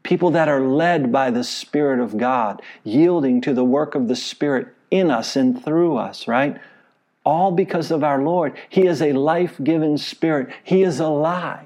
People 0.07 0.31
that 0.31 0.49
are 0.49 0.61
led 0.61 1.11
by 1.11 1.29
the 1.29 1.43
Spirit 1.43 1.99
of 1.99 2.17
God, 2.17 2.63
yielding 2.83 3.41
to 3.41 3.53
the 3.53 3.63
work 3.63 3.93
of 3.93 4.07
the 4.07 4.15
Spirit 4.15 4.69
in 4.89 5.11
us 5.11 5.35
and 5.35 5.63
through 5.63 5.97
us, 5.97 6.27
right? 6.27 6.57
all 7.27 7.51
because 7.51 7.91
of 7.91 8.05
our 8.05 8.23
Lord. 8.23 8.57
He 8.69 8.87
is 8.87 9.01
a 9.01 9.11
life 9.11 9.59
giving 9.61 9.97
spirit, 9.97 10.47
He 10.63 10.81
is 10.81 11.01
alive. 11.01 11.65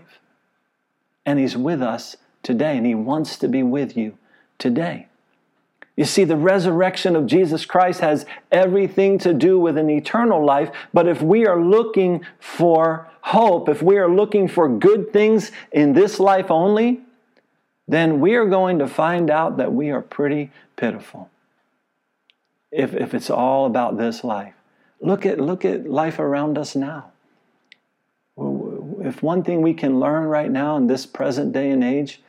And 1.23 1.37
He's 1.37 1.55
with 1.55 1.83
us 1.83 2.17
today, 2.41 2.77
and 2.77 2.85
He 2.85 2.95
wants 2.95 3.37
to 3.37 3.47
be 3.47 3.61
with 3.61 3.95
you 3.95 4.17
today. 4.57 5.07
You 5.95 6.05
see, 6.05 6.23
the 6.23 6.35
resurrection 6.35 7.15
of 7.15 7.27
Jesus 7.27 7.63
Christ 7.63 7.99
has 7.99 8.25
everything 8.51 9.19
to 9.19 9.35
do 9.35 9.59
with 9.59 9.77
an 9.77 9.91
eternal 9.91 10.43
life. 10.43 10.71
But 10.91 11.07
if 11.07 11.21
we 11.21 11.45
are 11.45 11.61
looking 11.61 12.25
for 12.39 13.07
hope, 13.21 13.69
if 13.69 13.83
we 13.83 13.97
are 13.97 14.09
looking 14.09 14.47
for 14.47 14.67
good 14.67 15.13
things 15.13 15.51
in 15.71 15.93
this 15.93 16.19
life 16.19 16.49
only, 16.49 17.01
then 17.87 18.19
we 18.19 18.35
are 18.35 18.45
going 18.45 18.79
to 18.79 18.87
find 18.87 19.29
out 19.29 19.57
that 19.57 19.73
we 19.73 19.89
are 19.89 20.01
pretty 20.01 20.51
pitiful. 20.75 21.29
If, 22.71 22.93
if 22.93 23.13
it's 23.13 23.29
all 23.29 23.65
about 23.65 23.97
this 23.97 24.23
life. 24.23 24.53
Look 25.01 25.25
at, 25.25 25.39
look 25.39 25.65
at 25.65 25.89
life 25.89 26.19
around 26.19 26.57
us 26.57 26.75
now. 26.75 27.11
If 29.01 29.21
one 29.21 29.43
thing 29.43 29.61
we 29.61 29.73
can 29.73 29.99
learn 29.99 30.25
right 30.25 30.49
now 30.49 30.77
in 30.77 30.87
this 30.87 31.05
present 31.05 31.51
day 31.53 31.69
and 31.71 31.83
age, 31.83 32.21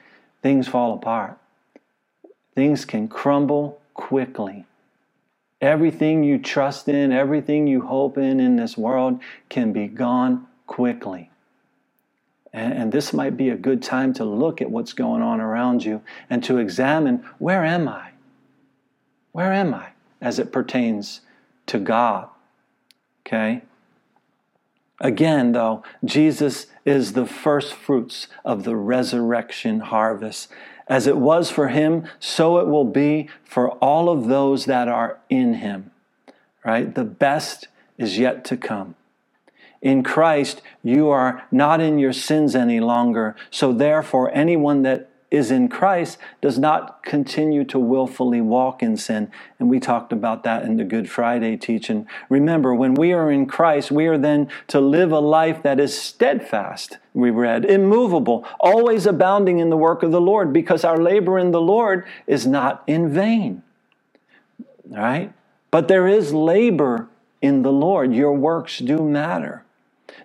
things 0.42 0.66
fall 0.68 0.94
apart. 0.94 1.38
Things 2.54 2.84
can 2.84 3.08
crumble 3.08 3.80
quickly. 3.94 4.66
Everything 5.60 6.24
you 6.24 6.38
trust 6.38 6.88
in, 6.88 7.12
everything 7.12 7.66
you 7.66 7.82
hope 7.82 8.18
in 8.18 8.40
in 8.40 8.56
this 8.56 8.76
world 8.76 9.20
can 9.48 9.72
be 9.72 9.86
gone 9.86 10.46
quickly. 10.66 11.30
And, 12.52 12.72
and, 12.74 12.92
this 12.92 13.14
might 13.14 13.36
be 13.36 13.48
a 13.48 13.56
good 13.56 13.82
time 13.82 14.12
to 14.14 14.24
look 14.24 14.60
at 14.60 14.70
what's 14.70 14.92
going 14.92 15.22
on 15.22 15.40
around 15.40 15.84
you 15.84 16.02
and 16.28 16.44
to 16.44 16.58
examine 16.58 17.24
where 17.38 17.64
am 17.64 17.88
I? 17.88 18.10
Where 19.32 19.52
am 19.52 19.72
I 19.72 19.90
as 20.20 20.38
it 20.38 20.52
pertains 20.52 21.22
to 21.66 21.78
God? 21.78 22.28
Okay? 23.26 23.62
Again, 25.00 25.52
though, 25.52 25.82
Jesus 26.04 26.66
is 26.84 27.14
the 27.14 27.26
first 27.26 27.74
fruits 27.74 28.28
of 28.44 28.64
the 28.64 28.76
resurrection 28.76 29.80
harvest. 29.80 30.50
As 30.86 31.06
it 31.06 31.16
was 31.16 31.50
for 31.50 31.68
him, 31.68 32.06
so 32.20 32.58
it 32.58 32.66
will 32.66 32.84
be 32.84 33.28
for 33.44 33.70
all 33.72 34.08
of 34.08 34.26
those 34.26 34.66
that 34.66 34.88
are 34.88 35.18
in 35.30 35.54
him. 35.54 35.90
Right? 36.64 36.94
The 36.94 37.04
best 37.04 37.68
is 37.98 38.18
yet 38.18 38.44
to 38.46 38.56
come. 38.56 38.94
In 39.82 40.02
Christ, 40.02 40.62
you 40.82 41.10
are 41.10 41.44
not 41.50 41.80
in 41.80 41.98
your 41.98 42.12
sins 42.12 42.54
any 42.54 42.80
longer. 42.80 43.34
So, 43.50 43.72
therefore, 43.72 44.30
anyone 44.32 44.82
that 44.82 45.10
is 45.32 45.50
in 45.50 45.66
Christ 45.66 46.18
does 46.42 46.58
not 46.58 47.02
continue 47.02 47.64
to 47.64 47.78
willfully 47.78 48.42
walk 48.42 48.82
in 48.82 48.98
sin. 48.98 49.32
And 49.58 49.70
we 49.70 49.80
talked 49.80 50.12
about 50.12 50.44
that 50.44 50.62
in 50.62 50.76
the 50.76 50.84
Good 50.84 51.10
Friday 51.10 51.56
teaching. 51.56 52.06
Remember, 52.28 52.74
when 52.74 52.92
we 52.92 53.12
are 53.14 53.30
in 53.30 53.46
Christ, 53.46 53.90
we 53.90 54.06
are 54.06 54.18
then 54.18 54.48
to 54.68 54.78
live 54.78 55.10
a 55.10 55.20
life 55.20 55.62
that 55.62 55.80
is 55.80 55.98
steadfast, 55.98 56.98
we 57.14 57.30
read, 57.30 57.64
immovable, 57.64 58.46
always 58.60 59.06
abounding 59.06 59.58
in 59.58 59.70
the 59.70 59.76
work 59.76 60.02
of 60.02 60.12
the 60.12 60.20
Lord, 60.20 60.52
because 60.52 60.84
our 60.84 60.98
labor 60.98 61.38
in 61.38 61.50
the 61.50 61.60
Lord 61.62 62.04
is 62.26 62.46
not 62.46 62.84
in 62.86 63.08
vain. 63.08 63.62
All 64.90 64.98
right? 64.98 65.32
But 65.70 65.88
there 65.88 66.06
is 66.06 66.34
labor 66.34 67.08
in 67.40 67.62
the 67.62 67.72
Lord. 67.72 68.14
Your 68.14 68.34
works 68.34 68.78
do 68.78 68.98
matter. 68.98 69.64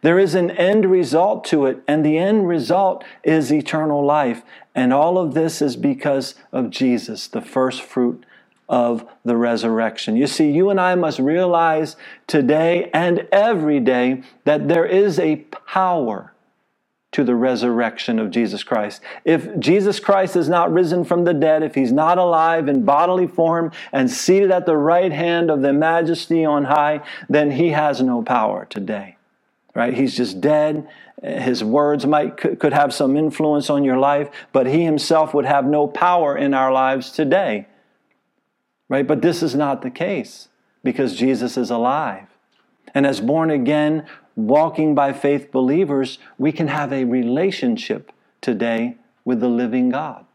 There 0.08 0.20
is 0.20 0.36
an 0.36 0.52
end 0.52 0.90
result 0.90 1.44
to 1.48 1.66
it, 1.66 1.84
and 1.86 2.06
the 2.06 2.18
end 2.18 2.48
result 2.48 3.04
is 3.26 3.52
eternal 3.52 4.06
life. 4.06 4.42
And 4.74 4.94
all 4.94 5.18
of 5.18 5.34
this 5.34 5.62
is 5.62 5.76
because 5.76 6.36
of 6.54 6.70
Jesus, 6.70 7.28
the 7.28 7.42
first 7.42 7.82
fruit 7.82 8.26
of 8.70 9.06
the 9.26 9.36
resurrection. 9.36 10.16
You 10.16 10.26
see, 10.26 10.50
you 10.50 10.70
and 10.70 10.80
I 10.80 10.96
must 10.96 11.20
realize 11.20 11.98
today 12.26 12.90
and 12.94 13.28
every 13.34 13.82
day 13.82 14.24
that 14.46 14.70
there 14.70 14.86
is 14.86 15.20
a 15.20 15.46
power 15.68 16.32
to 17.12 17.26
the 17.26 17.36
resurrection 17.36 18.18
of 18.18 18.32
Jesus 18.32 18.64
Christ. 18.64 19.02
If 19.26 19.60
Jesus 19.60 20.00
Christ 20.00 20.38
is 20.38 20.48
not 20.48 20.72
risen 20.72 21.04
from 21.04 21.26
the 21.26 21.34
dead, 21.34 21.64
if 21.64 21.76
he's 21.76 21.92
not 21.92 22.18
alive 22.18 22.70
in 22.70 22.86
bodily 22.86 23.28
form 23.28 23.74
and 23.92 24.10
seated 24.10 24.52
at 24.52 24.66
the 24.66 24.78
right 24.78 25.12
hand 25.12 25.52
of 25.52 25.62
the 25.62 25.74
majesty 25.74 26.46
on 26.46 26.64
high, 26.64 27.02
then 27.28 27.52
he 27.52 27.72
has 27.72 28.02
no 28.02 28.22
power 28.22 28.66
today. 28.70 29.17
Right? 29.78 29.94
He's 29.94 30.18
just 30.18 30.42
dead. 30.42 30.90
His 31.22 31.64
words 31.64 32.08
might 32.08 32.36
could 32.36 32.74
have 32.74 32.92
some 32.92 33.16
influence 33.16 33.70
on 33.70 33.84
your 33.84 34.00
life, 34.00 34.28
but 34.52 34.66
he 34.66 34.84
himself 34.84 35.36
would 35.36 35.46
have 35.46 35.66
no 35.66 35.86
power 35.88 36.36
in 36.36 36.56
our 36.56 36.72
lives 36.72 37.12
today. 37.12 37.68
Right? 38.90 39.06
But 39.06 39.22
this 39.22 39.44
is 39.44 39.54
not 39.54 39.84
the 39.84 39.92
case 39.92 40.48
because 40.84 41.16
Jesus 41.16 41.58
is 41.58 41.70
alive. 41.70 42.26
And 42.96 43.06
as 43.06 43.22
born 43.22 43.52
again, 43.52 44.08
walking 44.36 44.96
by 44.96 45.14
faith 45.14 45.52
believers, 45.52 46.18
we 46.40 46.52
can 46.52 46.70
have 46.70 46.92
a 46.92 47.04
relationship 47.04 48.12
today 48.42 48.98
with 49.26 49.42
the 49.42 49.48
living 49.48 49.90
God. 49.90 50.26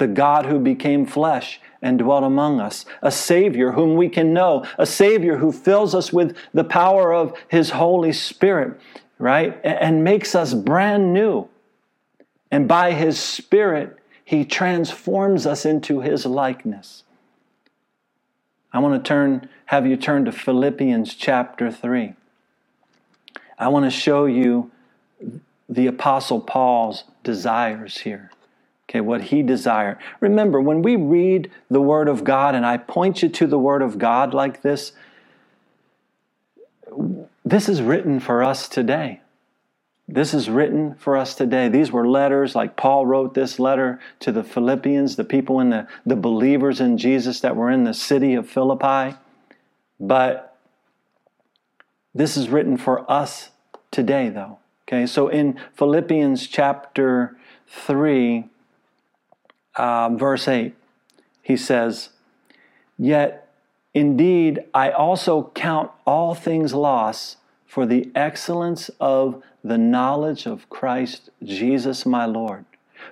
The 0.00 0.06
God 0.06 0.46
who 0.46 0.58
became 0.58 1.04
flesh 1.04 1.60
and 1.82 1.98
dwelt 1.98 2.24
among 2.24 2.58
us, 2.58 2.86
a 3.02 3.10
Savior 3.10 3.72
whom 3.72 3.96
we 3.96 4.08
can 4.08 4.32
know, 4.32 4.64
a 4.78 4.86
Savior 4.86 5.36
who 5.36 5.52
fills 5.52 5.94
us 5.94 6.10
with 6.10 6.34
the 6.54 6.64
power 6.64 7.12
of 7.12 7.34
His 7.48 7.68
Holy 7.68 8.14
Spirit, 8.14 8.80
right? 9.18 9.60
And 9.62 10.02
makes 10.02 10.34
us 10.34 10.54
brand 10.54 11.12
new. 11.12 11.48
And 12.50 12.66
by 12.66 12.92
His 12.92 13.20
Spirit, 13.20 13.98
he 14.24 14.46
transforms 14.46 15.44
us 15.44 15.66
into 15.66 16.00
His 16.00 16.24
likeness. 16.24 17.02
I 18.72 18.78
want 18.78 19.04
to 19.04 19.06
turn, 19.06 19.50
have 19.66 19.86
you 19.86 19.98
turn 19.98 20.24
to 20.24 20.32
Philippians 20.32 21.14
chapter 21.14 21.70
3. 21.70 22.14
I 23.58 23.68
want 23.68 23.84
to 23.84 23.90
show 23.90 24.24
you 24.24 24.70
the 25.68 25.88
Apostle 25.88 26.40
Paul's 26.40 27.04
desires 27.22 27.98
here. 27.98 28.30
Okay, 28.90 29.00
what 29.00 29.22
he 29.22 29.44
desired. 29.44 29.98
Remember, 30.18 30.60
when 30.60 30.82
we 30.82 30.96
read 30.96 31.48
the 31.70 31.80
Word 31.80 32.08
of 32.08 32.24
God 32.24 32.56
and 32.56 32.66
I 32.66 32.76
point 32.76 33.22
you 33.22 33.28
to 33.28 33.46
the 33.46 33.58
Word 33.58 33.82
of 33.82 33.98
God 33.98 34.34
like 34.34 34.62
this, 34.62 34.90
this 37.44 37.68
is 37.68 37.82
written 37.82 38.18
for 38.18 38.42
us 38.42 38.68
today. 38.68 39.20
This 40.08 40.34
is 40.34 40.50
written 40.50 40.96
for 40.96 41.16
us 41.16 41.36
today. 41.36 41.68
These 41.68 41.92
were 41.92 42.08
letters, 42.08 42.56
like 42.56 42.74
Paul 42.74 43.06
wrote 43.06 43.34
this 43.34 43.60
letter 43.60 44.00
to 44.18 44.32
the 44.32 44.42
Philippians, 44.42 45.14
the 45.14 45.22
people 45.22 45.60
in 45.60 45.70
the, 45.70 45.86
the 46.04 46.16
believers 46.16 46.80
in 46.80 46.98
Jesus 46.98 47.38
that 47.40 47.54
were 47.54 47.70
in 47.70 47.84
the 47.84 47.94
city 47.94 48.34
of 48.34 48.50
Philippi. 48.50 49.16
But 50.00 50.56
this 52.12 52.36
is 52.36 52.48
written 52.48 52.76
for 52.76 53.08
us 53.08 53.50
today, 53.92 54.30
though. 54.30 54.58
Okay, 54.88 55.06
so 55.06 55.28
in 55.28 55.60
Philippians 55.76 56.48
chapter 56.48 57.36
3, 57.68 58.46
uh, 59.76 60.10
verse 60.10 60.48
8, 60.48 60.74
he 61.42 61.56
says, 61.56 62.10
Yet 62.98 63.48
indeed 63.94 64.60
I 64.74 64.90
also 64.90 65.50
count 65.54 65.90
all 66.06 66.34
things 66.34 66.74
loss 66.74 67.36
for 67.66 67.86
the 67.86 68.10
excellence 68.14 68.90
of 69.00 69.42
the 69.62 69.78
knowledge 69.78 70.46
of 70.46 70.68
Christ 70.68 71.30
Jesus 71.42 72.04
my 72.04 72.24
Lord, 72.26 72.64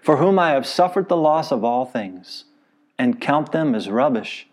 for 0.03 0.17
whom 0.17 0.39
I 0.39 0.51
have 0.51 0.67
suffered 0.67 1.09
the 1.09 1.17
loss 1.17 1.53
of 1.53 1.65
all 1.65 1.85
things, 1.85 2.45
and 2.99 3.21
count 3.21 3.53
them 3.53 3.75
as 3.75 3.89
rubbish, 3.89 4.49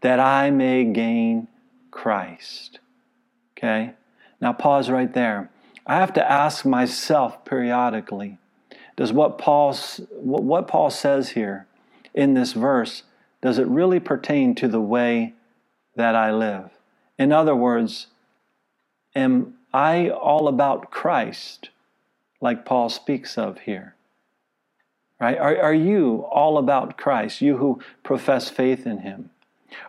that 0.00 0.20
I 0.20 0.50
may 0.50 0.84
gain 0.84 1.48
Christ. 1.90 2.78
Okay? 3.56 3.94
Now 4.40 4.52
pause 4.52 4.88
right 4.88 5.12
there. 5.12 5.50
I 5.86 5.96
have 5.96 6.12
to 6.14 6.30
ask 6.30 6.64
myself 6.64 7.44
periodically 7.44 8.38
does 8.98 9.12
what 9.12 9.38
Paul, 9.38 9.76
what 10.10 10.66
Paul 10.66 10.90
says 10.90 11.30
here 11.30 11.68
in 12.14 12.34
this 12.34 12.52
verse, 12.52 13.04
does 13.40 13.56
it 13.58 13.68
really 13.68 14.00
pertain 14.00 14.56
to 14.56 14.66
the 14.66 14.80
way 14.80 15.34
that 15.94 16.16
I 16.16 16.32
live? 16.32 16.70
In 17.16 17.30
other 17.30 17.54
words, 17.54 18.08
am 19.14 19.54
I 19.72 20.08
all 20.10 20.48
about 20.48 20.90
Christ, 20.90 21.70
like 22.40 22.64
Paul 22.64 22.88
speaks 22.88 23.38
of 23.38 23.60
here? 23.60 23.94
Right? 25.20 25.38
Are, 25.38 25.56
are 25.56 25.74
you 25.74 26.26
all 26.28 26.58
about 26.58 26.98
Christ, 26.98 27.40
you 27.40 27.58
who 27.58 27.80
profess 28.02 28.48
faith 28.50 28.84
in 28.84 28.98
Him? 28.98 29.30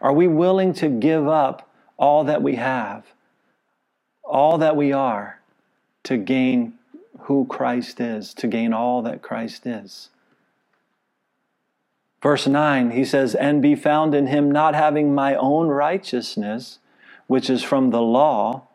Are 0.01 0.13
we 0.13 0.27
willing 0.27 0.71
to 0.73 0.87
give 0.87 1.27
up 1.27 1.67
all 1.97 2.25
that 2.25 2.43
we 2.43 2.57
have, 2.57 3.05
all 4.23 4.59
that 4.59 4.75
we 4.75 4.93
are, 4.93 5.39
to 6.03 6.17
gain 6.17 6.75
who 7.23 7.45
Christ 7.45 7.99
is, 7.99 8.33
to 8.35 8.47
gain 8.47 8.73
all 8.73 9.01
that 9.03 9.21
Christ 9.21 9.65
is? 9.65 10.09
Verse 12.21 12.47
9, 12.47 12.91
he 12.91 13.05
says, 13.05 13.33
And 13.35 13.61
be 13.61 13.75
found 13.75 14.13
in 14.13 14.27
him, 14.27 14.51
not 14.51 14.75
having 14.75 15.15
my 15.15 15.35
own 15.35 15.67
righteousness, 15.67 16.79
which 17.27 17.49
is 17.49 17.63
from 17.63 17.91
the 17.91 18.01
law, 18.01 18.67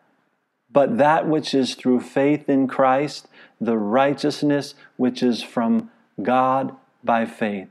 but 0.71 0.97
that 0.97 1.27
which 1.27 1.53
is 1.53 1.75
through 1.75 2.01
faith 2.01 2.49
in 2.49 2.67
Christ, 2.67 3.27
the 3.61 3.77
righteousness 3.77 4.73
which 4.97 5.21
is 5.21 5.43
from 5.43 5.91
God 6.21 6.75
by 7.03 7.25
faith, 7.25 7.69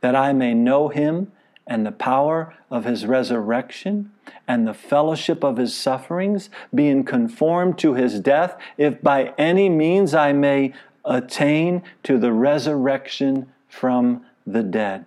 that 0.00 0.14
I 0.14 0.32
may 0.32 0.54
know 0.54 0.88
him 0.88 1.32
and 1.70 1.86
the 1.86 1.92
power 1.92 2.52
of 2.68 2.84
his 2.84 3.06
resurrection 3.06 4.10
and 4.48 4.66
the 4.66 4.74
fellowship 4.74 5.44
of 5.44 5.56
his 5.56 5.72
sufferings, 5.72 6.50
being 6.74 7.04
conformed 7.04 7.78
to 7.78 7.94
his 7.94 8.18
death, 8.18 8.56
if 8.76 9.00
by 9.00 9.32
any 9.38 9.68
means 9.68 10.12
I 10.12 10.32
may 10.32 10.74
attain 11.04 11.82
to 12.02 12.18
the 12.18 12.32
resurrection 12.32 13.52
from 13.68 14.26
the 14.44 14.64
dead. 14.64 15.06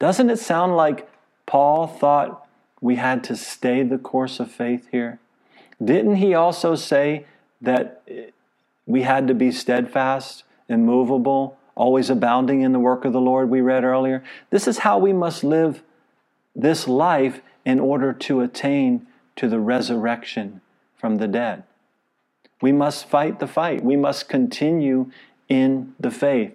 Doesn't 0.00 0.30
it 0.30 0.40
sound 0.40 0.76
like 0.76 1.08
Paul 1.46 1.86
thought 1.86 2.44
we 2.80 2.96
had 2.96 3.22
to 3.24 3.36
stay 3.36 3.84
the 3.84 3.98
course 3.98 4.40
of 4.40 4.50
faith 4.50 4.88
here? 4.90 5.20
Didn't 5.82 6.16
he 6.16 6.34
also 6.34 6.74
say 6.74 7.24
that 7.62 8.02
we 8.84 9.02
had 9.02 9.28
to 9.28 9.34
be 9.34 9.52
steadfast, 9.52 10.42
immovable, 10.68 11.56
always 11.76 12.10
abounding 12.10 12.62
in 12.62 12.72
the 12.72 12.80
work 12.80 13.04
of 13.04 13.12
the 13.12 13.20
Lord, 13.20 13.48
we 13.48 13.60
read 13.60 13.84
earlier? 13.84 14.24
This 14.50 14.66
is 14.66 14.78
how 14.78 14.98
we 14.98 15.12
must 15.12 15.44
live 15.44 15.82
this 16.54 16.88
life 16.88 17.40
in 17.64 17.80
order 17.80 18.12
to 18.12 18.40
attain 18.40 19.06
to 19.36 19.48
the 19.48 19.60
resurrection 19.60 20.60
from 20.96 21.18
the 21.18 21.28
dead. 21.28 21.62
We 22.60 22.72
must 22.72 23.06
fight 23.06 23.38
the 23.38 23.46
fight. 23.46 23.82
We 23.82 23.96
must 23.96 24.28
continue 24.28 25.10
in 25.48 25.94
the 25.98 26.10
faith. 26.10 26.54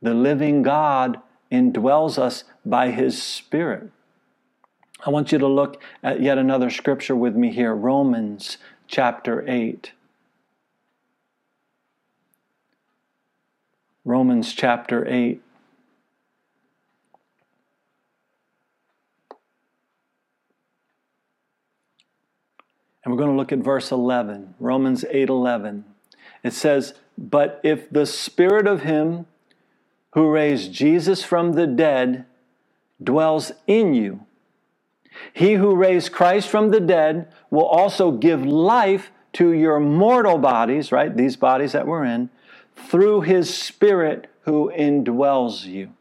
The 0.00 0.14
living 0.14 0.62
God 0.62 1.20
indwells 1.50 2.18
us 2.18 2.44
by 2.64 2.90
His 2.90 3.22
Spirit. 3.22 3.90
I 5.04 5.10
want 5.10 5.32
you 5.32 5.38
to 5.38 5.46
look 5.46 5.80
at 6.02 6.20
yet 6.20 6.38
another 6.38 6.70
scripture 6.70 7.14
with 7.14 7.36
me 7.36 7.52
here 7.52 7.74
Romans 7.74 8.58
chapter 8.86 9.48
8. 9.48 9.92
Romans 14.04 14.54
chapter 14.54 15.06
8. 15.06 15.42
And 23.08 23.16
we're 23.16 23.24
going 23.24 23.34
to 23.34 23.40
look 23.40 23.52
at 23.52 23.60
verse 23.60 23.90
11, 23.90 24.52
Romans 24.60 25.02
8 25.08 25.30
11. 25.30 25.86
It 26.44 26.52
says, 26.52 26.92
But 27.16 27.58
if 27.64 27.88
the 27.88 28.04
spirit 28.04 28.66
of 28.66 28.82
him 28.82 29.24
who 30.10 30.30
raised 30.30 30.74
Jesus 30.74 31.24
from 31.24 31.54
the 31.54 31.66
dead 31.66 32.26
dwells 33.02 33.50
in 33.66 33.94
you, 33.94 34.26
he 35.32 35.54
who 35.54 35.74
raised 35.74 36.12
Christ 36.12 36.50
from 36.50 36.70
the 36.70 36.80
dead 36.80 37.32
will 37.48 37.64
also 37.64 38.10
give 38.10 38.44
life 38.44 39.10
to 39.32 39.52
your 39.52 39.80
mortal 39.80 40.36
bodies, 40.36 40.92
right? 40.92 41.16
These 41.16 41.36
bodies 41.36 41.72
that 41.72 41.86
we're 41.86 42.04
in, 42.04 42.28
through 42.76 43.22
his 43.22 43.56
Spirit 43.56 44.30
who 44.42 44.70
indwells 44.76 45.64
you. 45.64 45.94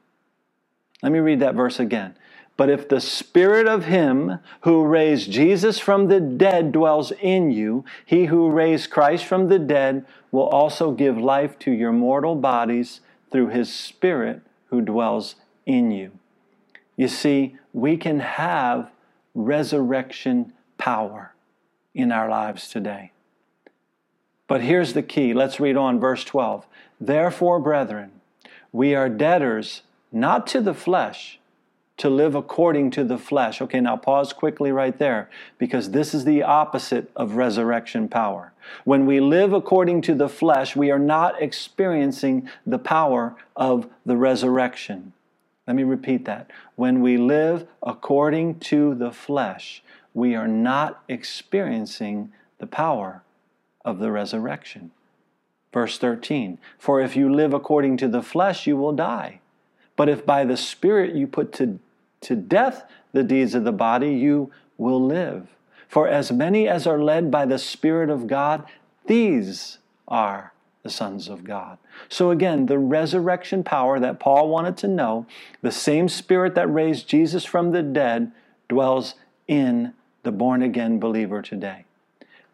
Let 1.02 1.14
me 1.14 1.20
read 1.20 1.40
that 1.40 1.56
verse 1.56 1.80
again. 1.80 2.18
But 2.58 2.72
if 2.72 2.90
the 2.90 3.00
Spirit 3.00 3.68
of 3.68 3.86
Him 3.86 4.40
who 4.62 4.84
raised 4.84 5.32
Jesus 5.32 5.78
from 5.78 6.08
the 6.08 6.20
dead 6.20 6.72
dwells 6.72 7.12
in 7.22 7.52
you, 7.52 7.86
He 8.04 8.26
who 8.26 8.50
raised 8.50 8.90
Christ 8.90 9.26
from 9.26 9.48
the 9.48 9.60
dead 9.60 10.06
will 10.32 10.48
also 10.48 10.92
give 10.92 11.18
life 11.18 11.58
to 11.60 11.72
your 11.72 11.92
mortal 11.92 12.36
bodies 12.36 13.00
through 13.32 13.50
His 13.50 13.72
Spirit 13.72 14.42
who 14.72 14.82
dwells 14.82 15.36
in 15.68 15.92
you. 15.92 16.12
You 16.96 17.08
see, 17.08 17.56
we 17.74 17.96
can 17.96 18.20
have 18.20 18.90
resurrection 19.36 20.54
power 20.80 21.36
in 21.94 22.12
our 22.12 22.28
lives 22.28 22.70
today. 22.70 23.12
But 24.48 24.62
here's 24.62 24.94
the 24.94 25.04
key. 25.04 25.34
Let's 25.34 25.60
read 25.60 25.78
on, 25.78 26.00
verse 26.00 26.24
12. 26.24 26.66
Therefore, 27.00 27.60
brethren, 27.60 28.14
we 28.72 28.96
are 28.96 29.10
debtors 29.10 29.84
not 30.12 30.48
to 30.48 30.62
the 30.62 30.74
flesh 30.74 31.40
to 31.98 32.10
live 32.10 32.36
according 32.36 32.92
to 32.92 33.04
the 33.04 33.18
flesh. 33.18 33.62
Okay, 33.62 33.82
now 33.82 33.98
pause 33.98 34.32
quickly 34.32 34.72
right 34.72 34.98
there 34.98 35.30
because 35.58 35.92
this 35.92 36.14
is 36.14 36.26
the 36.26 36.44
opposite 36.44 37.12
of 37.16 37.36
resurrection 37.36 38.08
power. 38.08 38.54
When 38.84 39.06
we 39.06 39.20
live 39.20 39.52
according 39.52 40.02
to 40.04 40.16
the 40.16 40.30
flesh, 40.30 40.76
we 40.76 40.92
are 40.92 41.00
not 41.00 41.42
experiencing 41.42 42.50
the 42.66 42.80
power 42.80 43.36
of 43.56 43.90
the 44.06 44.16
resurrection. 44.16 45.14
Let 45.66 45.76
me 45.76 45.84
repeat 45.84 46.26
that. 46.26 46.50
When 46.76 47.02
we 47.02 47.18
live 47.18 47.68
according 47.84 48.60
to 48.60 48.94
the 48.94 49.12
flesh, 49.12 49.84
we 50.14 50.36
are 50.36 50.48
not 50.48 51.04
experiencing 51.08 52.32
the 52.60 52.68
power 52.68 53.24
of 53.84 54.00
the 54.00 54.12
resurrection. 54.12 54.92
Verse 55.74 55.98
13 55.98 56.58
For 56.78 57.02
if 57.02 57.16
you 57.16 57.34
live 57.34 57.54
according 57.54 57.98
to 57.98 58.08
the 58.08 58.22
flesh, 58.22 58.68
you 58.68 58.78
will 58.78 58.94
die. 58.94 59.40
But 59.96 60.10
if 60.10 60.26
by 60.26 60.46
the 60.46 60.58
Spirit 60.58 61.16
you 61.16 61.28
put 61.28 61.52
to 61.54 61.80
to 62.22 62.36
death 62.36 62.84
the 63.14 63.24
deeds 63.24 63.56
of 63.56 63.64
the 63.64 63.72
body, 63.72 64.14
you 64.14 64.52
will 64.78 65.04
live. 65.04 65.48
For 65.88 66.08
as 66.08 66.32
many 66.32 66.68
as 66.68 66.86
are 66.86 67.02
led 67.02 67.32
by 67.32 67.46
the 67.46 67.58
Spirit 67.58 68.10
of 68.10 68.28
God, 68.28 68.66
these 69.06 69.78
are 70.08 70.54
the 70.84 70.90
sons 70.90 71.28
of 71.28 71.44
God. 71.44 71.78
So 72.10 72.32
again, 72.32 72.66
the 72.66 72.80
resurrection 72.80 73.64
power 73.64 74.00
that 74.00 74.20
Paul 74.20 74.50
wanted 74.50 74.78
to 74.78 74.88
know, 74.88 75.26
the 75.62 75.72
same 75.72 76.08
Spirit 76.10 76.56
that 76.56 76.72
raised 76.72 77.08
Jesus 77.08 77.46
from 77.46 77.72
the 77.72 77.84
dead, 77.84 78.32
dwells 78.70 79.16
in 79.48 79.94
the 80.24 80.32
born 80.32 80.62
again 80.62 81.00
believer 81.00 81.42
today. 81.42 81.86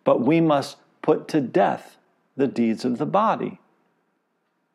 But 0.04 0.22
we 0.22 0.42
must 0.42 0.78
put 1.02 1.28
to 1.30 1.42
death 1.42 1.98
the 2.36 2.48
deeds 2.48 2.86
of 2.86 2.98
the 2.98 3.06
body. 3.06 3.60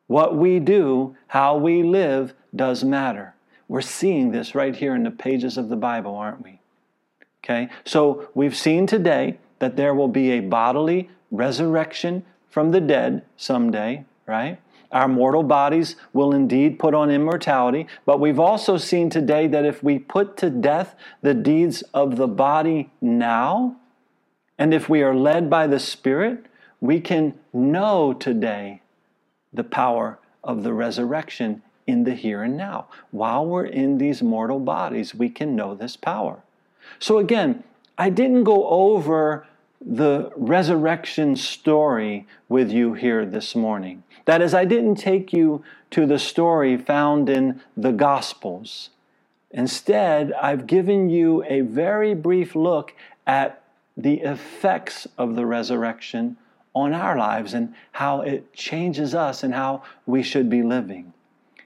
What 0.06 0.36
we 0.36 0.58
do, 0.58 1.16
how 1.28 1.56
we 1.56 1.82
live, 1.82 2.34
does 2.54 2.82
matter. 2.82 3.34
We're 3.68 3.82
seeing 3.82 4.32
this 4.32 4.54
right 4.54 4.74
here 4.74 4.94
in 4.94 5.02
the 5.02 5.10
pages 5.10 5.58
of 5.58 5.68
the 5.68 5.76
Bible, 5.76 6.16
aren't 6.16 6.42
we? 6.42 6.58
Okay, 7.44 7.68
so 7.84 8.28
we've 8.34 8.56
seen 8.56 8.86
today 8.86 9.38
that 9.58 9.76
there 9.76 9.94
will 9.94 10.08
be 10.08 10.32
a 10.32 10.40
bodily 10.40 11.10
resurrection 11.30 12.24
from 12.48 12.70
the 12.70 12.80
dead 12.80 13.22
someday, 13.36 14.04
right? 14.26 14.58
Our 14.90 15.06
mortal 15.06 15.42
bodies 15.42 15.96
will 16.14 16.34
indeed 16.34 16.78
put 16.78 16.94
on 16.94 17.10
immortality, 17.10 17.86
but 18.06 18.20
we've 18.20 18.40
also 18.40 18.78
seen 18.78 19.10
today 19.10 19.46
that 19.46 19.66
if 19.66 19.82
we 19.82 19.98
put 19.98 20.36
to 20.38 20.48
death 20.48 20.94
the 21.20 21.34
deeds 21.34 21.82
of 21.92 22.16
the 22.16 22.26
body 22.26 22.90
now, 23.00 23.76
and 24.58 24.72
if 24.72 24.88
we 24.88 25.02
are 25.02 25.14
led 25.14 25.50
by 25.50 25.66
the 25.66 25.78
Spirit, 25.78 26.46
we 26.80 27.00
can 27.00 27.34
know 27.52 28.14
today 28.14 28.80
the 29.52 29.64
power 29.64 30.18
of 30.42 30.62
the 30.62 30.72
resurrection 30.72 31.62
in 31.88 32.04
the 32.04 32.14
here 32.14 32.42
and 32.42 32.56
now. 32.56 32.86
While 33.10 33.46
we're 33.46 33.64
in 33.64 33.96
these 33.96 34.22
mortal 34.22 34.60
bodies, 34.60 35.14
we 35.14 35.30
can 35.30 35.56
know 35.56 35.74
this 35.74 35.96
power. 35.96 36.44
So, 36.98 37.18
again, 37.18 37.64
I 37.96 38.10
didn't 38.10 38.44
go 38.44 38.68
over 38.68 39.46
the 39.80 40.30
resurrection 40.36 41.34
story 41.34 42.26
with 42.48 42.70
you 42.70 42.92
here 42.92 43.24
this 43.24 43.56
morning. 43.56 44.02
That 44.26 44.42
is, 44.42 44.52
I 44.52 44.66
didn't 44.66 44.96
take 44.96 45.32
you 45.32 45.64
to 45.92 46.04
the 46.04 46.18
story 46.18 46.76
found 46.76 47.30
in 47.30 47.62
the 47.76 47.92
Gospels. 47.92 48.90
Instead, 49.50 50.32
I've 50.34 50.66
given 50.66 51.08
you 51.08 51.42
a 51.44 51.62
very 51.62 52.12
brief 52.12 52.54
look 52.54 52.92
at 53.26 53.62
the 53.96 54.20
effects 54.20 55.06
of 55.16 55.36
the 55.36 55.46
resurrection 55.46 56.36
on 56.74 56.92
our 56.92 57.16
lives 57.16 57.54
and 57.54 57.74
how 57.92 58.20
it 58.20 58.52
changes 58.52 59.14
us 59.14 59.42
and 59.42 59.54
how 59.54 59.82
we 60.04 60.22
should 60.22 60.50
be 60.50 60.62
living. 60.62 61.14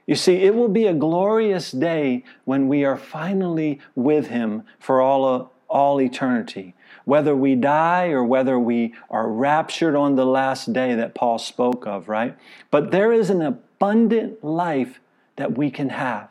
You 0.05 0.15
see, 0.15 0.35
it 0.35 0.53
will 0.53 0.69
be 0.69 0.87
a 0.87 0.93
glorious 0.93 1.71
day 1.71 2.23
when 2.45 2.67
we 2.67 2.83
are 2.83 2.97
finally 2.97 3.79
with 3.95 4.27
Him 4.27 4.63
for 4.79 5.01
all, 5.01 5.25
uh, 5.25 5.45
all 5.69 6.01
eternity. 6.01 6.75
Whether 7.05 7.35
we 7.35 7.55
die 7.55 8.07
or 8.07 8.23
whether 8.23 8.59
we 8.59 8.93
are 9.09 9.29
raptured 9.29 9.95
on 9.95 10.15
the 10.15 10.25
last 10.25 10.71
day 10.73 10.95
that 10.95 11.15
Paul 11.15 11.37
spoke 11.37 11.85
of, 11.85 12.07
right? 12.07 12.37
But 12.71 12.91
there 12.91 13.11
is 13.11 13.29
an 13.29 13.41
abundant 13.41 14.43
life 14.43 14.99
that 15.35 15.57
we 15.57 15.71
can 15.71 15.89
have 15.89 16.29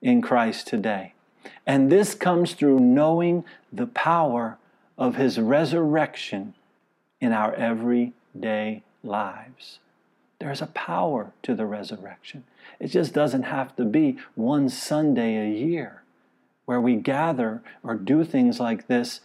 in 0.00 0.22
Christ 0.22 0.66
today. 0.66 1.14
And 1.66 1.90
this 1.90 2.14
comes 2.14 2.54
through 2.54 2.80
knowing 2.80 3.44
the 3.72 3.86
power 3.86 4.58
of 4.96 5.16
His 5.16 5.38
resurrection 5.38 6.54
in 7.20 7.32
our 7.32 7.54
everyday 7.54 8.82
lives. 9.02 9.78
There's 10.40 10.62
a 10.62 10.66
power 10.66 11.32
to 11.42 11.54
the 11.54 11.66
resurrection. 11.66 12.44
It 12.78 12.88
just 12.88 13.12
doesn't 13.12 13.42
have 13.42 13.74
to 13.76 13.84
be 13.84 14.18
one 14.34 14.68
Sunday 14.68 15.36
a 15.36 15.52
year 15.52 16.02
where 16.64 16.80
we 16.80 16.96
gather 16.96 17.62
or 17.82 17.94
do 17.94 18.24
things 18.24 18.60
like 18.60 18.86
this 18.86 19.20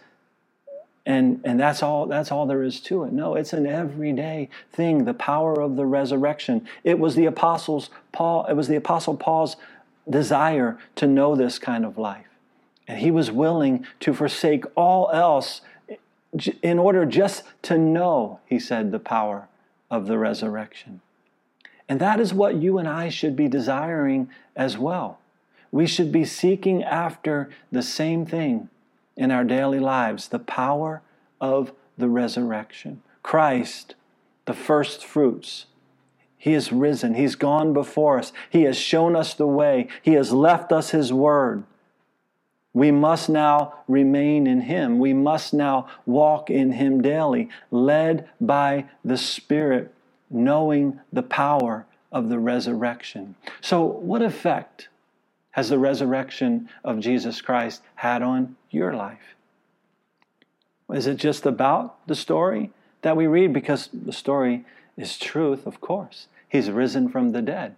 and 1.06 1.42
and 1.44 1.60
that's 1.60 1.84
all 1.84 2.06
that's 2.06 2.32
all 2.32 2.46
there 2.46 2.64
is 2.64 2.80
to 2.80 3.04
it. 3.04 3.12
No 3.12 3.36
it's 3.36 3.52
an 3.52 3.68
everyday 3.68 4.50
thing 4.72 5.04
the 5.04 5.14
power 5.14 5.60
of 5.60 5.76
the 5.76 5.86
resurrection. 5.86 6.66
It 6.84 6.98
was 6.98 7.16
the 7.16 7.26
apostles 7.26 7.90
paul 8.14 8.46
it 8.46 8.54
was 8.54 8.70
the 8.70 8.78
apostle 8.78 9.18
paul's 9.18 9.58
desire 10.10 10.78
to 10.96 11.06
know 11.06 11.36
this 11.36 11.60
kind 11.60 11.86
of 11.86 11.98
life. 11.98 12.28
And 12.88 13.00
he 13.00 13.12
was 13.12 13.30
willing 13.30 13.86
to 14.00 14.14
forsake 14.14 14.64
all 14.76 15.10
else 15.12 15.62
in 16.62 16.80
order 16.80 17.06
just 17.06 17.44
to 17.64 17.78
know 17.78 18.40
he 18.46 18.58
said 18.58 18.92
the 18.92 19.00
power 19.00 19.50
of 19.94 20.08
the 20.08 20.18
resurrection. 20.18 21.02
And 21.88 22.02
that 22.02 22.20
is 22.20 22.34
what 22.34 22.56
you 22.56 22.80
and 22.80 22.88
I 22.88 23.10
should 23.10 23.36
be 23.36 23.48
desiring 23.48 24.28
as 24.56 24.76
well. 24.76 25.20
We 25.72 25.86
should 25.86 26.12
be 26.12 26.26
seeking 26.26 26.84
after 26.84 27.52
the 27.72 27.84
same 27.84 28.26
thing 28.26 28.70
in 29.16 29.30
our 29.30 29.44
daily 29.44 29.80
lives 29.80 30.30
the 30.30 30.40
power 30.40 31.04
of 31.40 31.74
the 31.96 32.10
resurrection. 32.10 33.04
Christ, 33.22 33.94
the 34.46 34.56
first 34.56 35.06
fruits. 35.06 35.68
He 36.40 36.54
is 36.56 36.72
risen. 36.72 37.14
He's 37.14 37.36
gone 37.36 37.72
before 37.72 38.18
us. 38.18 38.34
He 38.50 38.64
has 38.64 38.76
shown 38.76 39.16
us 39.16 39.36
the 39.36 39.46
way. 39.46 39.90
He 40.02 40.14
has 40.14 40.32
left 40.32 40.72
us 40.72 40.90
His 40.90 41.14
word. 41.14 41.66
We 42.74 42.90
must 42.92 43.30
now 43.30 43.84
remain 43.88 44.48
in 44.48 44.62
Him. 44.62 45.00
We 45.00 45.14
must 45.14 45.54
now 45.54 45.88
walk 46.06 46.50
in 46.50 46.72
Him 46.72 47.02
daily, 47.02 47.50
led 47.70 48.28
by 48.42 48.86
the 49.06 49.18
Spirit, 49.18 49.94
knowing 50.30 51.00
the 51.12 51.24
power 51.24 51.86
of 52.12 52.30
the 52.30 52.40
resurrection. 52.40 53.36
So, 53.62 53.84
what 53.84 54.22
effect 54.22 54.90
has 55.52 55.70
the 55.70 55.78
resurrection 55.78 56.68
of 56.84 57.00
Jesus 57.00 57.42
Christ 57.42 57.82
had 57.96 58.24
on 58.24 58.56
your 58.72 58.94
life? 58.94 59.36
Is 60.92 61.06
it 61.06 61.18
just 61.18 61.46
about 61.46 62.06
the 62.08 62.16
story 62.16 62.72
that 63.04 63.16
we 63.16 63.28
read? 63.28 63.54
Because 63.54 63.90
the 63.94 64.12
story 64.12 64.66
is 64.98 65.18
truth, 65.18 65.68
of 65.68 65.80
course. 65.80 66.28
He's 66.50 66.70
risen 66.70 67.10
from 67.10 67.32
the 67.32 67.42
dead. 67.42 67.76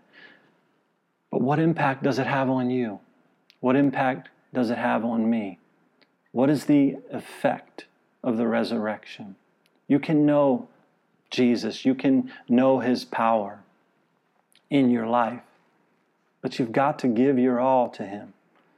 But 1.31 1.41
what 1.41 1.59
impact 1.59 2.03
does 2.03 2.19
it 2.19 2.27
have 2.27 2.49
on 2.49 2.69
you? 2.69 2.99
What 3.59 3.75
impact 3.75 4.29
does 4.55 4.71
it 4.71 4.77
have 4.77 5.05
on 5.05 5.29
me? 5.29 5.59
What 6.31 6.49
is 6.49 6.65
the 6.65 6.97
effect 7.11 7.85
of 8.23 8.37
the 8.37 8.47
resurrection? 8.47 9.35
You 9.87 9.99
can 9.99 10.25
know 10.25 10.67
Jesus, 11.29 11.85
you 11.85 11.93
can 11.93 12.31
know 12.49 12.79
his 12.79 13.05
power 13.05 13.59
in 14.69 14.89
your 14.89 15.05
life, 15.05 15.41
but 16.41 16.57
you've 16.57 16.71
got 16.71 16.97
to 16.99 17.07
give 17.07 17.37
your 17.37 17.59
all 17.59 17.89
to 17.89 18.05
him. 18.05 18.33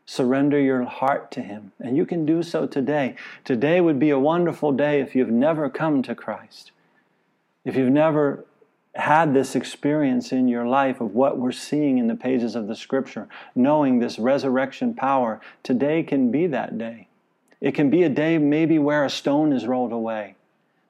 Surrender 0.05 0.59
your 0.59 0.83
heart 0.85 1.31
to 1.31 1.41
him, 1.41 1.73
and 1.79 1.97
you 1.97 2.05
can 2.05 2.25
do 2.25 2.41
so 2.41 2.65
today. 2.65 3.15
Today 3.43 3.81
would 3.81 3.99
be 3.99 4.09
a 4.09 4.19
wonderful 4.19 4.71
day 4.71 5.01
if 5.01 5.15
you've 5.15 5.29
never 5.29 5.69
come 5.69 6.01
to 6.03 6.15
Christ. 6.15 6.71
If 7.65 7.75
you've 7.75 7.91
never 7.91 8.45
had 8.97 9.33
this 9.33 9.55
experience 9.55 10.31
in 10.31 10.47
your 10.47 10.67
life 10.67 11.01
of 11.01 11.13
what 11.13 11.37
we're 11.37 11.51
seeing 11.51 11.97
in 11.97 12.07
the 12.07 12.15
pages 12.15 12.55
of 12.55 12.67
the 12.67 12.75
scripture, 12.75 13.27
knowing 13.55 13.99
this 13.99 14.17
resurrection 14.17 14.93
power, 14.93 15.39
today 15.63 16.03
can 16.03 16.31
be 16.31 16.47
that 16.47 16.77
day. 16.77 17.07
It 17.61 17.73
can 17.73 17.89
be 17.89 18.03
a 18.03 18.09
day 18.09 18.37
maybe 18.37 18.79
where 18.79 19.05
a 19.05 19.09
stone 19.09 19.53
is 19.53 19.67
rolled 19.67 19.91
away. 19.91 20.35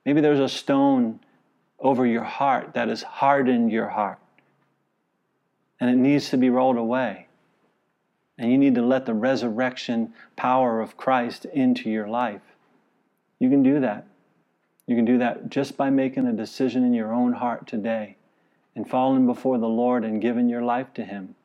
Maybe 0.06 0.22
there's 0.22 0.39
a 0.39 0.50
stone 0.50 1.20
over 1.80 2.06
your 2.06 2.24
heart 2.24 2.74
that 2.74 2.88
has 2.88 3.04
hardened 3.04 3.72
your 3.72 3.89
heart. 3.89 4.20
And 5.80 5.89
it 5.89 5.98
needs 5.98 6.30
to 6.30 6.38
be 6.38 6.50
rolled 6.50 6.78
away. 6.78 7.28
And 8.38 8.51
you 8.51 8.58
need 8.58 8.76
to 8.76 8.82
let 8.82 9.05
the 9.05 9.14
resurrection 9.14 10.14
power 10.36 10.80
of 10.80 10.97
Christ 10.97 11.45
into 11.45 11.89
your 11.89 12.08
life. 12.08 12.41
You 13.39 13.49
can 13.49 13.64
do 13.64 13.80
that. 13.82 14.07
You 14.88 14.95
can 14.95 15.05
do 15.05 15.19
that 15.19 15.49
just 15.49 15.77
by 15.77 15.89
making 15.89 16.25
a 16.25 16.33
decision 16.33 16.85
in 16.85 16.93
your 16.93 17.13
own 17.13 17.33
heart 17.33 17.67
today 17.67 18.15
and 18.73 18.89
falling 18.89 19.25
before 19.25 19.57
the 19.57 19.67
Lord 19.67 20.05
and 20.05 20.21
giving 20.21 20.47
your 20.47 20.63
life 20.63 20.93
to 20.93 21.03
Him 21.03 21.35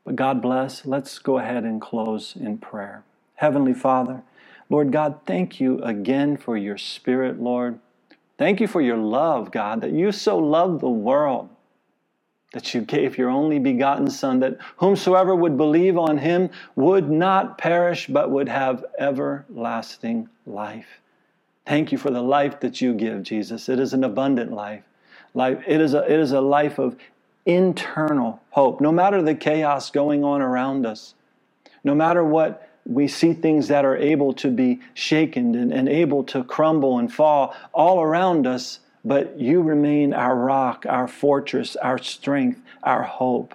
But 0.02 0.16
God 0.16 0.40
bless. 0.40 0.86
Let's 0.86 1.18
go 1.18 1.36
ahead 1.38 1.64
and 1.64 1.78
close 1.78 2.34
in 2.34 2.56
prayer. 2.56 3.04
Heavenly 3.34 3.74
Father, 3.74 4.22
Lord 4.70 4.92
God, 4.92 5.20
thank 5.26 5.60
you 5.60 5.78
again 5.82 6.38
for 6.38 6.56
your 6.56 6.78
Spirit, 6.78 7.38
Lord. 7.38 7.78
Thank 8.38 8.60
you 8.60 8.66
for 8.66 8.80
your 8.80 8.96
love, 8.96 9.50
God, 9.50 9.82
that 9.82 9.92
you 9.92 10.10
so 10.10 10.38
loved 10.38 10.80
the 10.80 10.88
world 10.88 11.50
that 12.54 12.72
you 12.72 12.80
gave 12.80 13.18
your 13.18 13.28
only 13.28 13.58
begotten 13.58 14.08
Son, 14.08 14.40
that 14.40 14.56
whomsoever 14.78 15.34
would 15.34 15.58
believe 15.58 15.98
on 15.98 16.16
him 16.16 16.48
would 16.76 17.10
not 17.10 17.58
perish, 17.58 18.06
but 18.06 18.30
would 18.30 18.48
have 18.48 18.86
everlasting 18.98 20.30
life. 20.46 21.02
Thank 21.66 21.92
you 21.92 21.98
for 21.98 22.10
the 22.10 22.22
life 22.22 22.58
that 22.60 22.80
you 22.80 22.94
give, 22.94 23.22
Jesus. 23.22 23.68
It 23.68 23.78
is 23.78 23.92
an 23.92 24.02
abundant 24.02 24.50
life. 24.50 24.84
Life 25.34 25.62
it, 25.66 25.80
is 25.80 25.94
a, 25.94 26.04
it 26.04 26.18
is 26.18 26.32
a 26.32 26.40
life 26.40 26.78
of 26.78 26.96
internal 27.46 28.40
hope. 28.50 28.80
No 28.80 28.92
matter 28.92 29.22
the 29.22 29.34
chaos 29.34 29.90
going 29.90 30.24
on 30.24 30.42
around 30.42 30.86
us, 30.86 31.14
no 31.84 31.94
matter 31.94 32.22
what 32.24 32.68
we 32.84 33.08
see 33.08 33.34
things 33.34 33.68
that 33.68 33.84
are 33.84 33.96
able 33.96 34.32
to 34.34 34.50
be 34.50 34.80
shaken 34.94 35.54
and, 35.54 35.72
and 35.72 35.88
able 35.88 36.24
to 36.24 36.44
crumble 36.44 36.98
and 36.98 37.12
fall 37.12 37.54
all 37.72 38.02
around 38.02 38.46
us, 38.46 38.80
but 39.04 39.38
you 39.38 39.62
remain 39.62 40.12
our 40.12 40.36
rock, 40.36 40.84
our 40.88 41.08
fortress, 41.08 41.76
our 41.76 41.98
strength, 41.98 42.60
our 42.82 43.02
hope. 43.02 43.54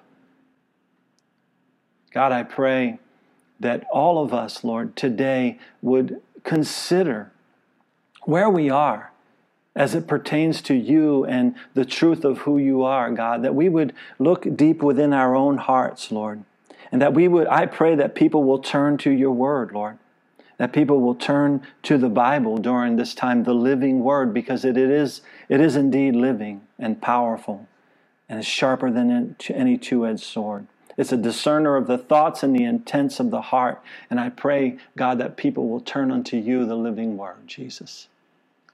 God, 2.12 2.32
I 2.32 2.44
pray 2.44 3.00
that 3.60 3.86
all 3.92 4.24
of 4.24 4.34
us, 4.34 4.64
Lord, 4.64 4.96
today 4.96 5.58
would 5.82 6.22
consider 6.44 7.32
where 8.24 8.50
we 8.50 8.70
are 8.70 9.13
as 9.76 9.96
it 9.96 10.08
pertains 10.08 10.62
to 10.62 10.74
you 10.74 11.26
and 11.26 11.56
the 11.74 11.86
truth 11.86 12.24
of 12.24 12.40
who 12.40 12.58
you 12.58 12.84
are, 12.84 13.10
God, 13.12 13.44
that 13.44 13.56
we 13.56 13.70
would 13.70 13.94
look 14.20 14.46
deep 14.56 14.84
within 14.84 15.14
our 15.14 15.36
own 15.36 15.58
hearts, 15.58 16.12
Lord 16.12 16.44
and 16.94 17.02
that 17.02 17.16
we 17.16 17.28
would, 17.28 17.48
I 17.48 17.66
pray 17.66 17.96
that 17.96 18.14
people 18.14 18.44
will 18.44 18.60
turn 18.60 19.00
to 19.00 19.10
your 19.10 19.32
word, 19.32 19.72
Lord. 19.72 19.98
That 20.60 20.72
people 20.72 21.02
will 21.02 21.16
turn 21.16 21.66
to 21.82 21.98
the 21.98 22.08
Bible 22.08 22.58
during 22.58 22.96
this 22.96 23.16
time, 23.16 23.44
the 23.44 23.56
living 23.56 24.04
word, 24.04 24.32
because 24.32 24.64
it, 24.64 24.78
it, 24.78 24.92
is, 24.92 25.22
it 25.50 25.60
is 25.60 25.76
indeed 25.76 26.16
living 26.16 26.62
and 26.78 27.02
powerful 27.02 27.68
and 28.30 28.40
is 28.40 28.46
sharper 28.46 28.92
than 28.92 29.36
any 29.50 29.76
two 29.80 30.06
edged 30.06 30.22
sword. 30.22 30.68
It's 30.96 31.12
a 31.12 31.18
discerner 31.18 31.76
of 31.76 31.88
the 31.88 31.98
thoughts 31.98 32.44
and 32.44 32.56
the 32.56 32.64
intents 32.64 33.20
of 33.20 33.32
the 33.32 33.42
heart. 33.42 33.82
And 34.12 34.20
I 34.20 34.30
pray, 34.30 34.78
God, 34.96 35.18
that 35.18 35.36
people 35.36 35.68
will 35.68 35.82
turn 35.82 36.12
unto 36.12 36.38
you, 36.38 36.64
the 36.64 36.76
living 36.76 37.18
word, 37.18 37.48
Jesus. 37.48 38.08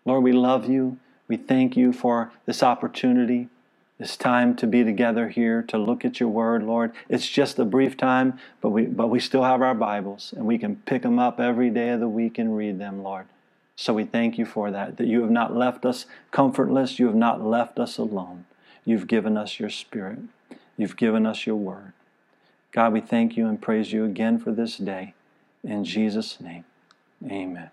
Lord, 0.06 0.24
we 0.24 0.32
love 0.32 0.70
you. 0.70 0.98
We 1.28 1.38
thank 1.38 1.78
you 1.78 1.94
for 1.94 2.32
this 2.46 2.64
opportunity 2.64 3.50
this 4.00 4.16
time 4.16 4.56
to 4.56 4.66
be 4.66 4.84
together 4.84 5.28
here 5.28 5.62
to 5.64 5.78
look 5.78 6.06
at 6.06 6.20
your 6.22 6.30
word, 6.30 6.64
Lord. 6.64 6.94
It's 7.10 7.28
just 7.28 7.60
a 7.60 7.66
brief 7.66 7.98
time, 7.98 8.40
but 8.62 8.70
we, 8.70 8.86
but 8.86 9.08
we 9.08 9.20
still 9.20 9.44
have 9.44 9.62
our 9.62 9.76
Bibles 9.76 10.34
and 10.36 10.46
we 10.46 10.58
can 10.58 10.78
pick 10.78 11.02
them 11.02 11.20
up 11.20 11.40
every 11.40 11.70
day 11.70 11.90
of 11.90 12.00
the 12.00 12.08
week 12.08 12.40
and 12.40 12.56
read 12.56 12.80
them, 12.80 13.04
Lord. 13.04 13.26
So 13.76 13.94
we 13.94 14.06
thank 14.06 14.38
you 14.38 14.46
for 14.46 14.72
that, 14.72 14.98
that 14.98 15.08
you 15.08 15.22
have 15.22 15.30
not 15.30 15.56
left 15.56 15.86
us 15.86 16.06
comfortless. 16.32 16.98
You 16.98 17.08
have 17.08 17.16
not 17.16 17.44
left 17.44 17.78
us 17.78 17.98
alone. 17.98 18.46
You've 18.86 19.08
given 19.08 19.38
us 19.38 19.60
your 19.60 19.70
spirit. 19.70 20.20
You've 20.78 20.98
given 20.98 21.26
us 21.26 21.46
your 21.46 21.58
word. 21.58 21.92
God, 22.72 22.94
we 22.94 23.02
thank 23.02 23.36
you 23.36 23.48
and 23.48 23.62
praise 23.62 23.92
you 23.92 24.06
again 24.06 24.40
for 24.40 24.52
this 24.52 24.78
day. 24.78 25.14
In 25.64 25.84
Jesus' 25.84 26.40
name, 26.40 26.64
amen. 27.26 27.72